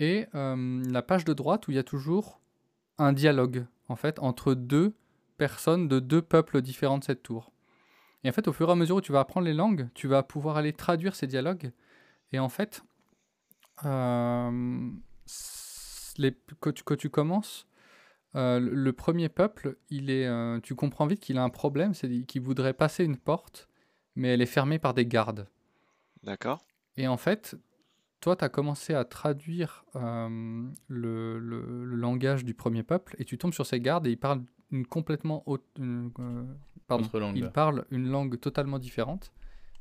[0.00, 2.40] Et euh, la page de droite où il y a toujours
[2.98, 4.92] un dialogue, en fait, entre deux
[5.38, 7.52] personnes de deux peuples différents de cette tour.
[8.24, 10.08] Et en fait, au fur et à mesure où tu vas apprendre les langues, tu
[10.08, 11.70] vas pouvoir aller traduire ces dialogues.
[12.32, 12.82] Et en fait,
[13.84, 14.90] euh,
[16.18, 17.66] les, quand, tu, quand tu commences,
[18.34, 22.08] euh, le, premier peuple, il est, euh, tu comprends vite qu'il a un problème, c'est
[22.24, 23.68] qu'il voudrait passer une porte,
[24.16, 25.48] mais elle est fermée par des gardes.
[26.22, 26.64] D'accord.
[26.96, 27.56] Et en fait,
[28.20, 33.24] toi, tu as commencé à traduire euh, le, le- le langage du premier peuple, et
[33.24, 35.64] tu tombes sur ces gardes, et ils parlent une complètement autre...
[35.78, 36.44] une, euh,
[36.86, 37.36] pardon, Autre langue.
[37.36, 39.32] ils parlent une langue totalement différente,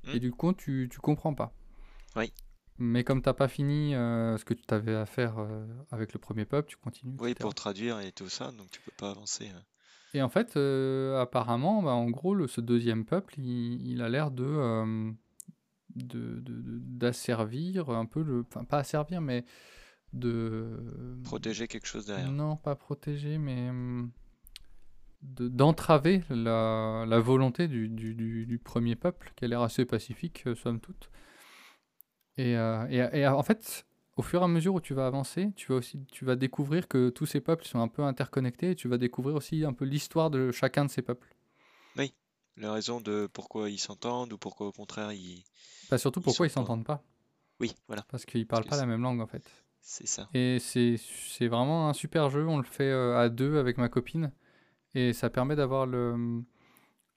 [0.04, 0.16] Hmm.
[0.16, 1.54] et du coup, tu, tu comprends pas.
[2.16, 2.34] Oui.
[2.84, 6.20] Mais comme t'as pas fini euh, ce que tu avais à faire euh, avec le
[6.20, 7.16] premier peuple, tu continues.
[7.20, 7.42] Oui, etc.
[7.44, 9.48] pour traduire et tout ça, donc tu peux pas avancer.
[9.50, 9.62] hein.
[10.14, 14.10] Et en fait, euh, apparemment, bah, en gros, le- ce deuxième peuple, il, il a
[14.10, 15.14] l'air de,
[15.96, 19.46] d'asservir un peu le, enfin pas asservir, mais
[20.14, 22.32] de Protéger quelque chose derrière.
[22.32, 23.70] Non, pas protéger, mais
[25.22, 29.86] de- d'entraver la, la volonté du, du- du- du premier peuple, qui a l'air assez
[29.86, 31.10] pacifique, somme toute.
[32.38, 33.86] Et, euh, et- et, en fait,
[34.18, 36.88] au fur et à mesure où tu vas avancer, tu vas aussi tu vas découvrir
[36.88, 39.86] que tous ces peuples sont un peu interconnectés et tu vas découvrir aussi un peu
[39.86, 41.28] l'histoire de chacun de ces peuples.
[41.98, 42.14] Oui,
[42.58, 45.44] la raison de pourquoi ils s'entendent ou pourquoi au contraire ils.
[45.90, 47.04] Bah, surtout pourquoi ils s'entendent pas.
[47.60, 48.04] Oui, voilà.
[48.10, 49.44] Parce qu'ils parlent pas la même langue en fait.
[49.82, 50.30] C'est ça.
[50.34, 52.48] Et c'est vraiment un super jeu.
[52.48, 54.32] On le fait euh, à deux avec ma copine.
[54.94, 56.44] Et ça permet d'avoir le,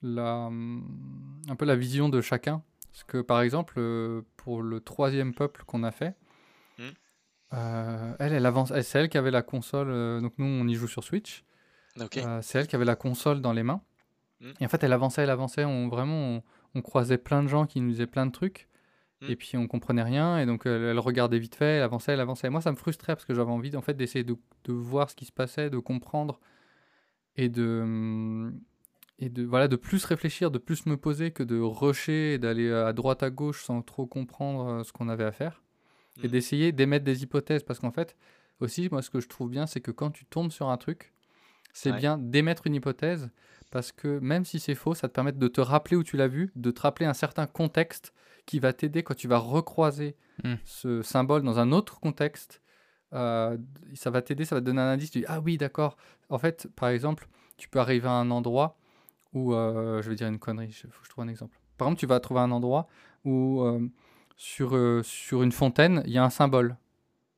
[0.03, 2.63] la, un peu la vision de chacun.
[2.95, 6.15] Parce que par exemple, euh, pour le troisième peuple qu'on a fait,
[6.79, 6.83] hmm.
[7.55, 8.73] euh, elle, elle avance.
[8.83, 9.89] C'est elle qui avait la console.
[10.23, 11.45] donc nous, on y joue sur Switch.
[12.41, 13.83] c'est elle qui avait la console dans les mains.
[14.41, 14.53] Hmm.
[14.61, 15.65] Et en fait, elle avançait, elle avançait.
[15.65, 16.43] On, vraiment, on,
[16.77, 18.69] on, croisait plein de gens qui nous disaient plein de trucs.
[19.23, 19.31] Mm.
[19.31, 22.51] Et puis on comprenait rien, et donc elle, regardait vite fait, elle avançait, elle avançait.
[22.51, 25.17] moi, ça me frustrait parce que j'avais envie en fait d'essayer de, de, voir ce
[25.17, 26.41] qui se passait, de comprendre
[27.37, 28.53] et de
[29.19, 32.73] et de voilà de plus réfléchir, de plus me poser que de rusher et d'aller
[32.73, 35.63] à droite à gauche sans trop comprendre euh, ce qu'on avait à faire,
[36.23, 36.31] et mm.
[36.31, 38.17] d'essayer d'émettre des hypothèses parce qu'en fait
[38.61, 41.13] aussi moi ce que je trouve bien c'est que quand tu tombes sur un truc,
[41.73, 43.31] c'est bien d'émettre une hypothèse
[43.73, 46.29] parce que même si c'est faux, ça te permet de te rappeler où tu l'as
[46.29, 48.15] vu, de te rappeler un certain contexte
[48.47, 50.55] qui va t'aider quand tu vas recroiser hmm.
[50.65, 52.63] ce symbole dans un autre contexte.
[53.15, 53.57] Euh,
[53.95, 55.11] ça va t'aider, ça va te donner un indice.
[55.11, 55.97] Tu dis, ah oui, d'accord.
[56.29, 58.77] En fait, par exemple, tu peux arriver à un endroit
[59.35, 61.59] où, euh, je vais dire une connerie, il faut que je trouve un exemple.
[61.77, 62.89] Par exemple, tu vas trouver un endroit
[63.25, 63.81] où, euh,
[64.37, 66.77] sur, sur une fontaine, il y a un symbole.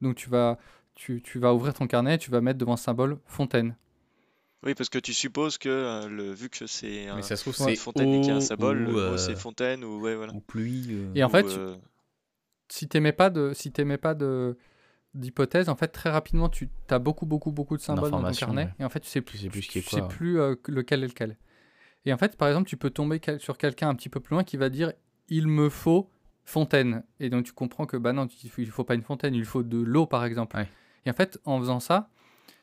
[0.01, 0.59] Donc, tu vas,
[0.95, 3.75] tu, tu vas ouvrir ton carnet, tu vas mettre devant ce symbole fontaine.
[4.67, 8.21] Oui, parce que tu supposes que euh, le, vu que c'est un, ça c'est fontaine
[8.21, 10.33] qui a un symbole, euh, c'est fontaine ou ouais voilà.
[10.35, 10.89] Ou pluie.
[10.91, 11.13] Euh.
[11.15, 11.47] Et en fait,
[12.69, 14.57] si t'aimais pas de, si pas de
[15.15, 18.69] d'hypothèse, en fait très rapidement tu as beaucoup beaucoup beaucoup de symboles dans ton carnet
[18.79, 20.35] et en fait tu sais plus, plus, qui est quoi, sais plus
[20.67, 21.37] lequel est lequel.
[22.07, 24.45] Et en fait par exemple tu peux tomber sur quelqu'un un petit peu plus loin
[24.45, 24.93] qui va dire
[25.29, 26.09] il me faut
[26.45, 29.63] fontaine et donc tu comprends que bah non il faut pas une fontaine il faut
[29.63, 30.57] de l'eau par exemple.
[31.05, 32.11] Et en fait en faisant ça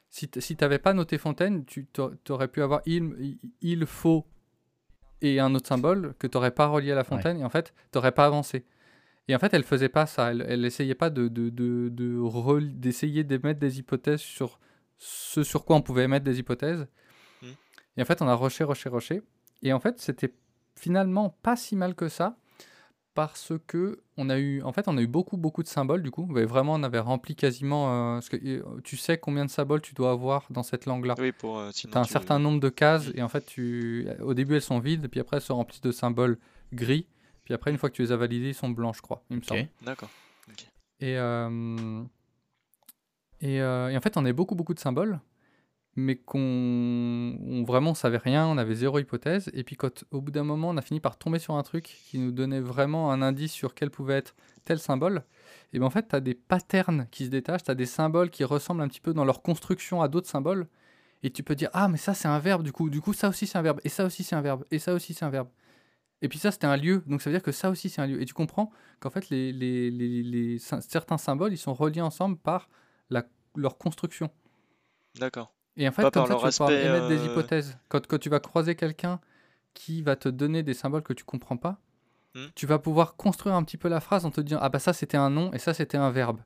[0.09, 1.87] si tu n'avais pas noté fontaine, tu
[2.29, 4.27] aurais pu avoir il, il faut
[5.23, 7.73] et un autre symbole que tu n'aurais pas relié à la fontaine, et en fait,
[7.91, 8.65] tu n'aurais pas avancé.
[9.27, 10.31] Et en fait, elle faisait pas ça.
[10.31, 14.59] Elle, n'essayait pas de, de, de, d'essayer d'émettre des hypothèses sur
[14.97, 16.87] ce sur quoi on pouvait émettre des hypothèses.
[17.97, 19.21] Et en fait, on a rushé, rushé, rushé.
[19.61, 20.33] Et en fait, c'était
[20.75, 22.35] finalement pas si mal que ça
[23.13, 26.11] parce que on a eu, en fait, on a eu beaucoup, beaucoup de symboles du
[26.11, 26.25] coup.
[26.25, 28.17] Vraiment, on avait rempli quasiment.
[28.17, 31.15] Euh, que, euh, tu sais combien de symboles tu dois avoir dans cette langue-là.
[31.19, 31.59] Oui, pour.
[31.59, 34.61] Euh, tu as un certain nombre de cases et en fait, tu, au début, elles
[34.61, 36.37] sont vides, puis après, elles se remplissent de symboles
[36.73, 37.07] gris.
[37.45, 39.23] Puis après, une fois que tu les as validés, ils sont blancs, je crois.
[39.29, 39.67] Il me semble.
[39.81, 40.09] D'accord.
[40.99, 41.13] Et,
[43.41, 45.19] et, et, en fait, on a beaucoup, beaucoup de symboles
[45.95, 49.49] mais qu'on on vraiment savait rien, on avait zéro hypothèse.
[49.53, 51.83] Et puis quand au bout d'un moment on a fini par tomber sur un truc
[52.05, 54.35] qui nous donnait vraiment un indice sur quel pouvait être
[54.65, 55.23] tel symbole,
[55.73, 58.29] et bien en fait tu as des patterns qui se détachent, tu as des symboles
[58.29, 60.67] qui ressemblent un petit peu dans leur construction à d'autres symboles.
[61.23, 63.29] Et tu peux dire ah mais ça c'est un verbe du coup, du coup ça
[63.29, 65.29] aussi c'est un verbe, et ça aussi c'est un verbe, et ça aussi c'est un
[65.29, 65.49] verbe.
[66.21, 68.07] Et puis ça c'était un lieu, donc ça veut dire que ça aussi c'est un
[68.07, 68.21] lieu.
[68.21, 72.69] Et tu comprends qu'en fait les, les, les, certains symboles ils sont reliés ensemble par
[73.09, 73.25] la,
[73.55, 74.29] leur construction.
[75.19, 75.53] D'accord.
[75.77, 77.77] Et en fait, comme ça, tu vas pouvoir émettre des euh, hypothèses.
[77.89, 79.19] Quand, quand tu vas croiser quelqu'un
[79.73, 81.79] qui va te donner des symboles que tu comprends pas,
[82.35, 82.45] hmm.
[82.55, 84.93] tu vas pouvoir construire un petit peu la phrase en te disant Ah bah ça
[84.93, 86.41] c'était un nom et ça c'était un verbe.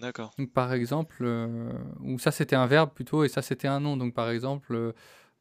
[0.00, 0.34] D'accord.
[0.38, 3.96] Donc par exemple, euh, ou ça c'était un verbe plutôt et ça c'était un nom.
[3.96, 4.92] Donc par exemple,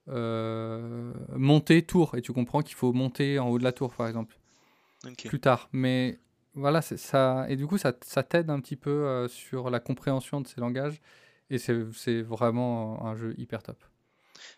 [0.07, 4.07] euh, monter tour et tu comprends qu'il faut monter en haut de la tour par
[4.07, 4.37] exemple.
[5.25, 5.67] Plus tard.
[5.73, 6.19] Mais
[6.53, 7.45] voilà, ça.
[7.49, 11.01] Et du coup, ça, ça t'aide un petit peu sur la compréhension de ces langages
[11.51, 13.77] et c'est vraiment un jeu hyper top.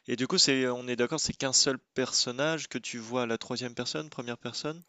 [0.08, 3.26] Et du coup, c'est, on est d'accord, c'est qu'un seul personnage que tu vois à
[3.26, 4.82] la troisième personne, première personne?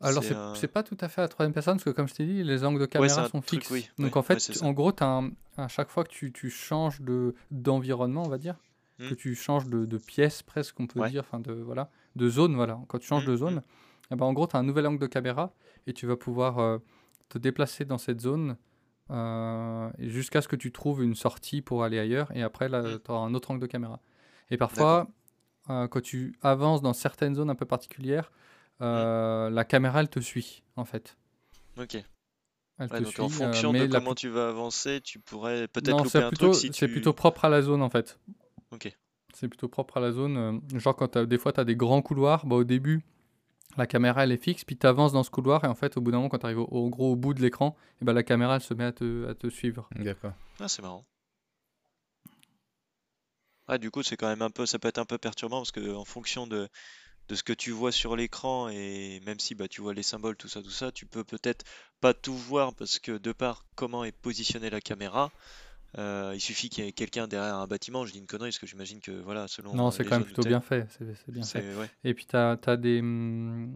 [0.00, 0.22] Alors,
[0.54, 2.44] c'est pas tout à fait à la troisième personne, parce que comme je t'ai dit,
[2.44, 3.72] les angles de caméra sont fixes.
[3.98, 5.22] Donc en fait, en gros, as
[5.56, 7.00] à chaque fois que tu, tu changes
[7.50, 8.56] d'environnement, on va dire,
[8.98, 9.16] que hmm.
[9.16, 12.78] tu changes de, de pièce presque, on peut dire, enfin de, voilà, de zone, voilà.
[12.88, 13.62] Quand tu changes hmm, de zone, hmm.
[14.12, 15.52] Eh ben, en gros, tu as un nouvel angle de caméra
[15.86, 16.78] et tu vas pouvoir euh,
[17.28, 18.56] te déplacer dans cette zone
[19.10, 23.00] euh, jusqu'à ce que tu trouves une sortie pour aller ailleurs, et après, là, mm.
[23.04, 24.00] tu auras un autre angle de caméra.
[24.50, 25.08] Et parfois,
[25.70, 28.32] euh, quand tu avances dans certaines zones un peu particulières,
[28.80, 29.54] euh, mm.
[29.54, 31.16] la caméra, elle te suit, en fait.
[31.78, 32.02] Ok.
[32.78, 36.74] donc en fonction de comment tu vas avancer, tu pourrais peut-être louper un plutôt, truc
[36.74, 38.18] C'est plutôt propre à la zone, en fait.
[38.72, 38.96] Ok.
[39.34, 40.62] C'est plutôt propre à la zone.
[40.74, 43.04] genre, quand des fois, tu as des grands couloirs, bah, au début,
[43.76, 46.00] la caméra elle est fixe, puis tu avances dans ce couloir, et en fait, au
[46.00, 48.22] bout d'un moment, quand tu arrives au, gros au bout de l'écran, et ben, la
[48.22, 49.88] caméra elle se met à te, à te suivre.
[49.96, 50.32] D'accord.
[50.60, 51.04] Ah, c'est marrant.
[53.68, 55.72] Ah, du coup, c'est quand même un peu, ça peut être un peu perturbant parce
[55.72, 56.68] que en fonction de,
[57.28, 60.36] de ce que tu vois sur l'écran et même si bah, tu vois les symboles,
[60.36, 61.64] tout ça, tout ça, tu peux peut-être
[62.00, 65.32] pas tout voir parce que de par comment est positionnée la caméra,
[65.98, 68.04] euh, il suffit qu'il y ait quelqu'un derrière un bâtiment.
[68.04, 69.74] Je dis une connerie parce que j'imagine que voilà, selon.
[69.74, 70.86] Non, euh, c'est quand même plutôt bien fait.
[70.90, 71.74] C'est bien fait.
[71.76, 71.88] ouais.
[72.04, 73.00] Et puis, tu as, des.
[73.00, 73.74] hum,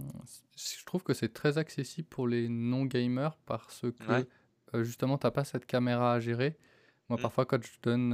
[0.56, 4.26] Je trouve que c'est très accessible pour les non-gamers parce que Ouais.
[4.74, 6.56] euh, justement, tu n'as pas cette caméra à gérer.
[7.08, 7.22] Moi, Mm.
[7.22, 8.12] parfois, quand je donne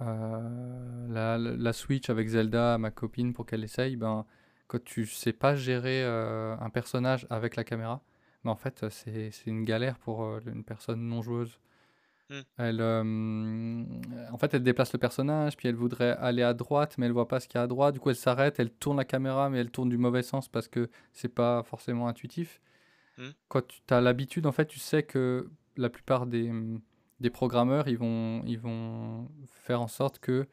[0.00, 4.24] euh, la, la- Switch avec Zelda à ma copine pour qu'elle essaye, ben,
[4.66, 8.02] quand tu sais pas gérer un personnage avec la caméra,
[8.44, 11.58] ben, en fait, c'est c'est une galère pour une personne non joueuse.
[12.28, 12.34] Mm.
[12.58, 13.84] Elle, euh,
[14.32, 17.28] en fait, elle déplace le personnage, puis elle voudrait aller à droite, mais elle voit
[17.28, 17.94] pas ce qu'il y a à droite.
[17.94, 20.68] Du coup, elle s'arrête, elle tourne la caméra, mais elle tourne du mauvais sens parce
[20.68, 22.60] que c'est pas forcément intuitif.
[23.18, 23.28] Mm.
[23.48, 26.50] Quand tu as l'habitude, en fait, tu sais que la plupart des,
[27.20, 30.46] des programmeurs, ils vont, ils vont faire en sorte que,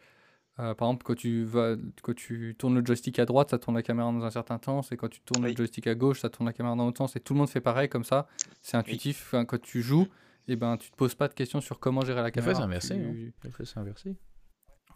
[0.60, 3.76] euh, par exemple, quand tu, vas, quand tu tournes le joystick à droite, ça tourne
[3.76, 5.52] la caméra dans un certain sens, et quand tu tournes Oui.
[5.52, 7.50] le joystick à gauche, ça tourne la caméra dans l'autre sens, et tout le monde
[7.50, 8.28] fait pareil comme ça.
[8.62, 9.34] C'est intuitif.
[9.48, 10.08] Quand tu joues,
[10.48, 12.80] et ben, tu te poses pas de questions sur comment gérer la Des fois, caméra.
[12.82, 12.96] c'est inversé.
[12.96, 13.32] Tu- hein.
[13.44, 14.16] Des fois, c'est inversé.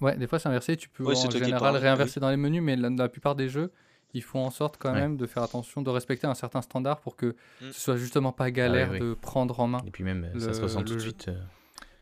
[0.01, 0.77] Ouais, des fois c'est inversé.
[0.77, 3.71] Tu peux en général réinverser dans les menus, mais la, la plupart des jeux,
[4.13, 4.99] ils font en sorte quand Ouais.
[4.99, 7.27] même de faire attention, de respecter un certain standard pour que
[7.61, 7.71] Mm.
[7.71, 8.99] ce soit justement pas galère oui.
[8.99, 9.81] de prendre en main.
[9.87, 11.27] Et puis même, euh, ça Le- se ressent tout de suite.
[11.29, 11.41] euh,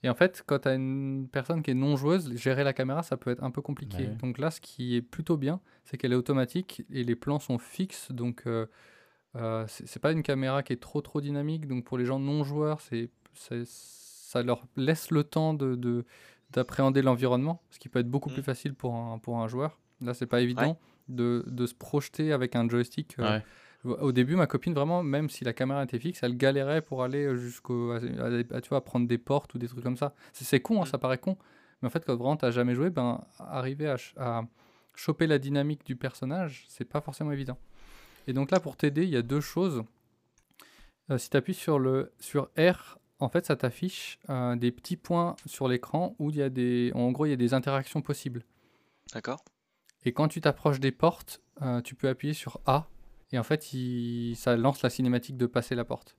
[0.04, 3.02] Et en fait, quand tu as une personne qui est non joueuse, gérer la caméra,
[3.02, 4.04] ça peut être un peu compliqué.
[4.04, 4.16] Ouais.
[4.22, 7.58] Donc là, ce qui est plutôt bien, c'est qu'elle est automatique et les plans sont
[7.58, 8.12] fixes.
[8.12, 8.68] Donc, euh,
[9.36, 11.66] euh, c'est pas une caméra qui est trop trop dynamique.
[11.68, 16.06] Donc pour les gens non joueurs, c'est- ça leur laisse le temps de de-
[16.52, 18.34] d'appréhender l'environnement, ce qui peut être beaucoup Mm.
[18.34, 19.78] plus facile pour un, pour un joueur.
[20.02, 20.78] Là, c'est pas évident
[21.10, 23.16] de, de se projeter avec un joystick.
[23.20, 23.40] euh,
[23.84, 23.96] Ouais.
[24.02, 27.36] au début, ma copine, vraiment, même si la caméra était fixe, elle galérait pour aller
[27.38, 27.92] jusqu'au.
[27.92, 30.14] à- à- à- tu vois, à prendre des portes ou des trucs comme ça.
[30.34, 30.88] C'est con, hein, Mm.
[30.88, 31.38] ça paraît con.
[31.82, 34.44] Mais en fait, quand vraiment t'as jamais joué, ben, arriver à, ch- à
[34.96, 37.58] choper la dynamique du personnage, c'est pas forcément évident.
[38.28, 39.84] Et donc là, pour t'aider, il y a deux choses.
[41.12, 44.98] Euh, si tu appuies sur, le, sur R, en fait, ça t'affiche euh, des petits
[44.98, 46.92] points sur l'écran où il y a des.
[46.96, 48.44] En gros, il y a des interactions possibles.
[49.14, 49.44] D'accord.
[50.04, 52.88] Et quand tu t'approches des portes, euh, tu peux appuyer sur A.
[53.32, 56.16] Et en fait, il- ça lance la cinématique de passer la porte.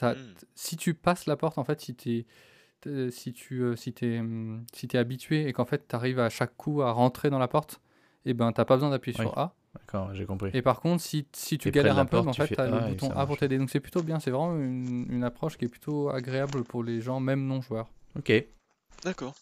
[0.00, 0.14] Hmm.
[0.54, 2.26] Si tu passes la porte, en fait, si, t'es-
[2.80, 6.18] t'es- si tu euh, si t'es, hum, si t'es habitué et qu'en fait, tu arrives
[6.20, 7.80] à chaque coup à rentrer dans la porte,
[8.24, 9.24] et ben, t'as pas besoin d'appuyer Oui.
[9.26, 9.54] sur A.
[9.74, 10.50] D'accord, j'ai compris.
[10.52, 12.60] Et par contre, si, si tu galères un peu, porte, en tu fait, fais tu
[12.60, 13.56] as A le bouton A pour t'aider.
[13.58, 14.18] Donc c'est plutôt bien.
[14.18, 17.88] C'est vraiment une, une approche qui est plutôt agréable pour les gens, même non joueurs.
[18.16, 18.32] Ok.
[19.04, 19.34] D'accord.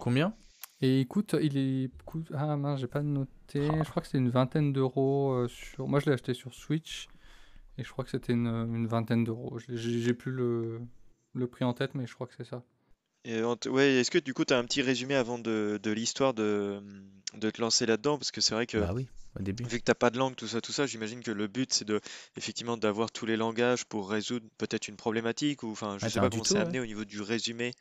[0.00, 0.32] Combien?
[0.80, 1.90] Et écoute, il est.
[2.04, 3.66] coûte- Ah mince, j'ai pas noté.
[3.66, 5.88] Je crois que c'est une vingtaine d'euros euh, sur.
[5.88, 7.08] Moi, je l'ai acheté sur Switch.
[7.78, 9.58] Et je crois que c'était une, une vingtaine d'euros.
[9.66, 10.80] J'ai plus le,
[11.34, 12.62] le prix en tête, mais je crois que c'est ça.
[13.24, 16.34] Et ouais, est-ce que du coup tu as un petit résumé avant de, de l'histoire
[16.34, 16.82] de,
[17.34, 18.18] de te lancer là-dedans?
[18.18, 19.08] Parce que c'est vrai que Bah oui,
[19.38, 19.64] au début.
[19.64, 21.84] vu que t'as pas de langue, tout ça, tout ça, j'imagine que le but c'est
[21.84, 22.00] de
[22.36, 26.18] effectivement d'avoir tous les langages pour résoudre peut-être une problématique ou enfin je Ah, sais
[26.20, 26.62] pas un comment c'est ouais.
[26.62, 27.72] amené au niveau du résumé.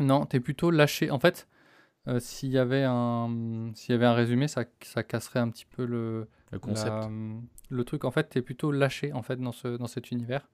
[0.00, 1.10] Non, t'es plutôt lâché.
[1.10, 1.46] En fait,
[2.08, 5.66] euh, s'il y avait un, s'il y avait un résumé, ça, ça casserait un petit
[5.66, 6.96] peu le, Le concept.
[6.96, 7.10] la-
[7.70, 8.04] le truc.
[8.04, 10.48] En fait, t'es plutôt lâché en fait dans ce, dans cet univers.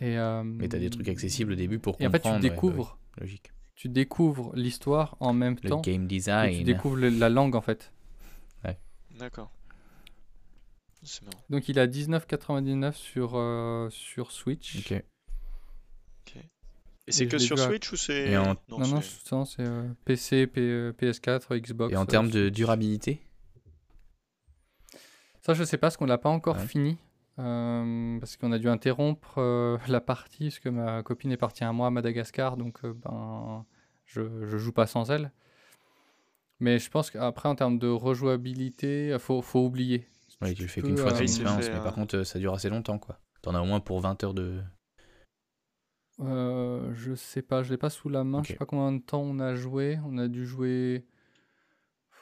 [0.00, 2.40] Et, euh, Mais t'as des trucs accessibles au début pour Et en fait, comprendre.
[2.40, 3.52] tu ouais, bah découvres, logique.
[3.74, 5.80] tu découvres l'histoire en même Le temps.
[5.80, 6.56] game Et design.
[6.56, 7.92] tu découvres le- la langue en fait.
[9.18, 9.50] D'accord.
[11.02, 11.42] C'est marrant.
[11.50, 14.76] Donc il est à 19,99 sur, euh, sur Switch.
[14.78, 15.02] Ok.
[17.08, 19.00] Et c'est que sur à- Switch ou c'est en- Non, non,
[19.32, 21.92] non, c'est euh, PC, P- euh, PS4, Xbox.
[21.92, 23.22] Et en euh, termes de durabilité?
[25.40, 26.66] Ça, je sais pas, parce qu'on l'a pas encore Ouais.
[26.66, 26.98] fini.
[27.38, 31.64] Euh, parce qu'on a dû interrompre euh, la partie, parce que ma copine est partie
[31.64, 33.64] un mois à Madagascar, donc euh, ben,
[34.06, 35.32] je, je joue pas sans elle.
[36.60, 40.08] Mais je pense qu'après, en termes de rejouabilité, faut, faut oublier.
[40.40, 41.64] Oui, tu le fais qu'une fois, euh, c'est expérience.
[41.64, 43.18] fait, Mais par contre, euh, ça dure assez longtemps, quoi.
[43.42, 44.60] T'en as au moins pour 20 heures de.
[46.20, 48.42] Euh, je sais pas, je l'ai pas sous la main.
[48.42, 49.98] Je sais pas combien de temps on a joué.
[50.04, 51.06] On a dû jouer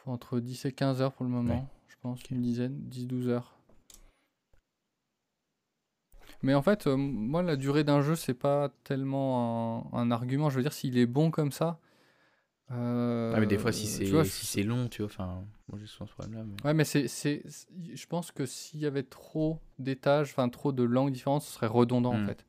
[0.06, 3.55] entre 10 et 15 heures pour le moment, je pense, une dizaine, 10-12 heures.
[6.42, 10.50] Mais en fait, euh, moi, la durée d'un jeu, c'est pas tellement un, un argument.
[10.50, 11.78] Je veux dire, s'il est bon comme ça.
[12.72, 15.44] euh, Ah, mais des fois, si tu c'est si long, tu vois, enfin.
[15.68, 16.44] Moi, j'ai souvent ce problème-là.
[16.44, 20.82] mais- Ouais, mais c'est, je pense que s'il y avait trop d'étages, enfin trop de
[20.84, 22.26] langues différentes, ce serait redondant en Mm.
[22.26, 22.46] fait.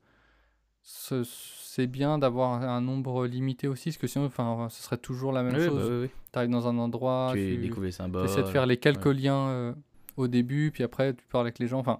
[0.84, 5.32] Ce- c'est bien d'avoir un, nombre limité aussi, parce que sinon, enfin, ce serait toujours
[5.32, 5.90] la même Oui, chose.
[5.90, 6.10] bah oui, oui.
[6.32, 8.26] Tu arrives dans un endroit, tu tu découvres les symboles.
[8.26, 9.14] essaies de faire les quelques ouais.
[9.14, 9.74] liens euh,
[10.16, 11.80] au début, puis après tu parles avec les gens.
[11.80, 12.00] Enfin,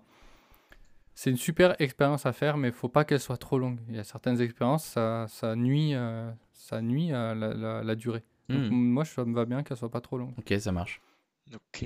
[1.20, 3.80] c'est une super expérience à faire, mais il faut pas qu'elle soit trop longue.
[3.90, 7.96] Il y a certaines expériences, ça, ça nuit, euh, ça nuit à la, la- la
[7.96, 8.24] durée.
[8.50, 8.76] Donc, Hmm.
[8.76, 10.34] moi, ça me va bien qu'elle soit pas trop longue.
[10.38, 11.02] Ok, ça marche.
[11.54, 11.86] Ok.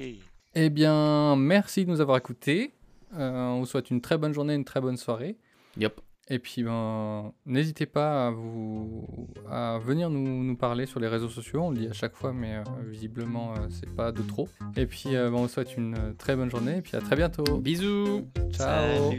[0.54, 2.74] Eh bien, merci de nous avoir écoutés.
[3.14, 5.38] Euh, on vous souhaite une très bonne journée, une très bonne soirée.
[5.78, 6.02] Yep.
[6.34, 11.28] Et puis, ben, n'hésitez pas à, vous, à venir nous, nous, parler sur les réseaux
[11.28, 11.64] sociaux.
[11.64, 14.48] On le dit à chaque fois, mais euh, visiblement, euh, c'est pas de trop.
[14.78, 16.78] Et puis, euh, ben, on vous souhaite une euh, très bonne journée.
[16.78, 17.58] Et puis, à très bientôt.
[17.58, 18.30] Bisous.
[18.54, 19.12] Ciao.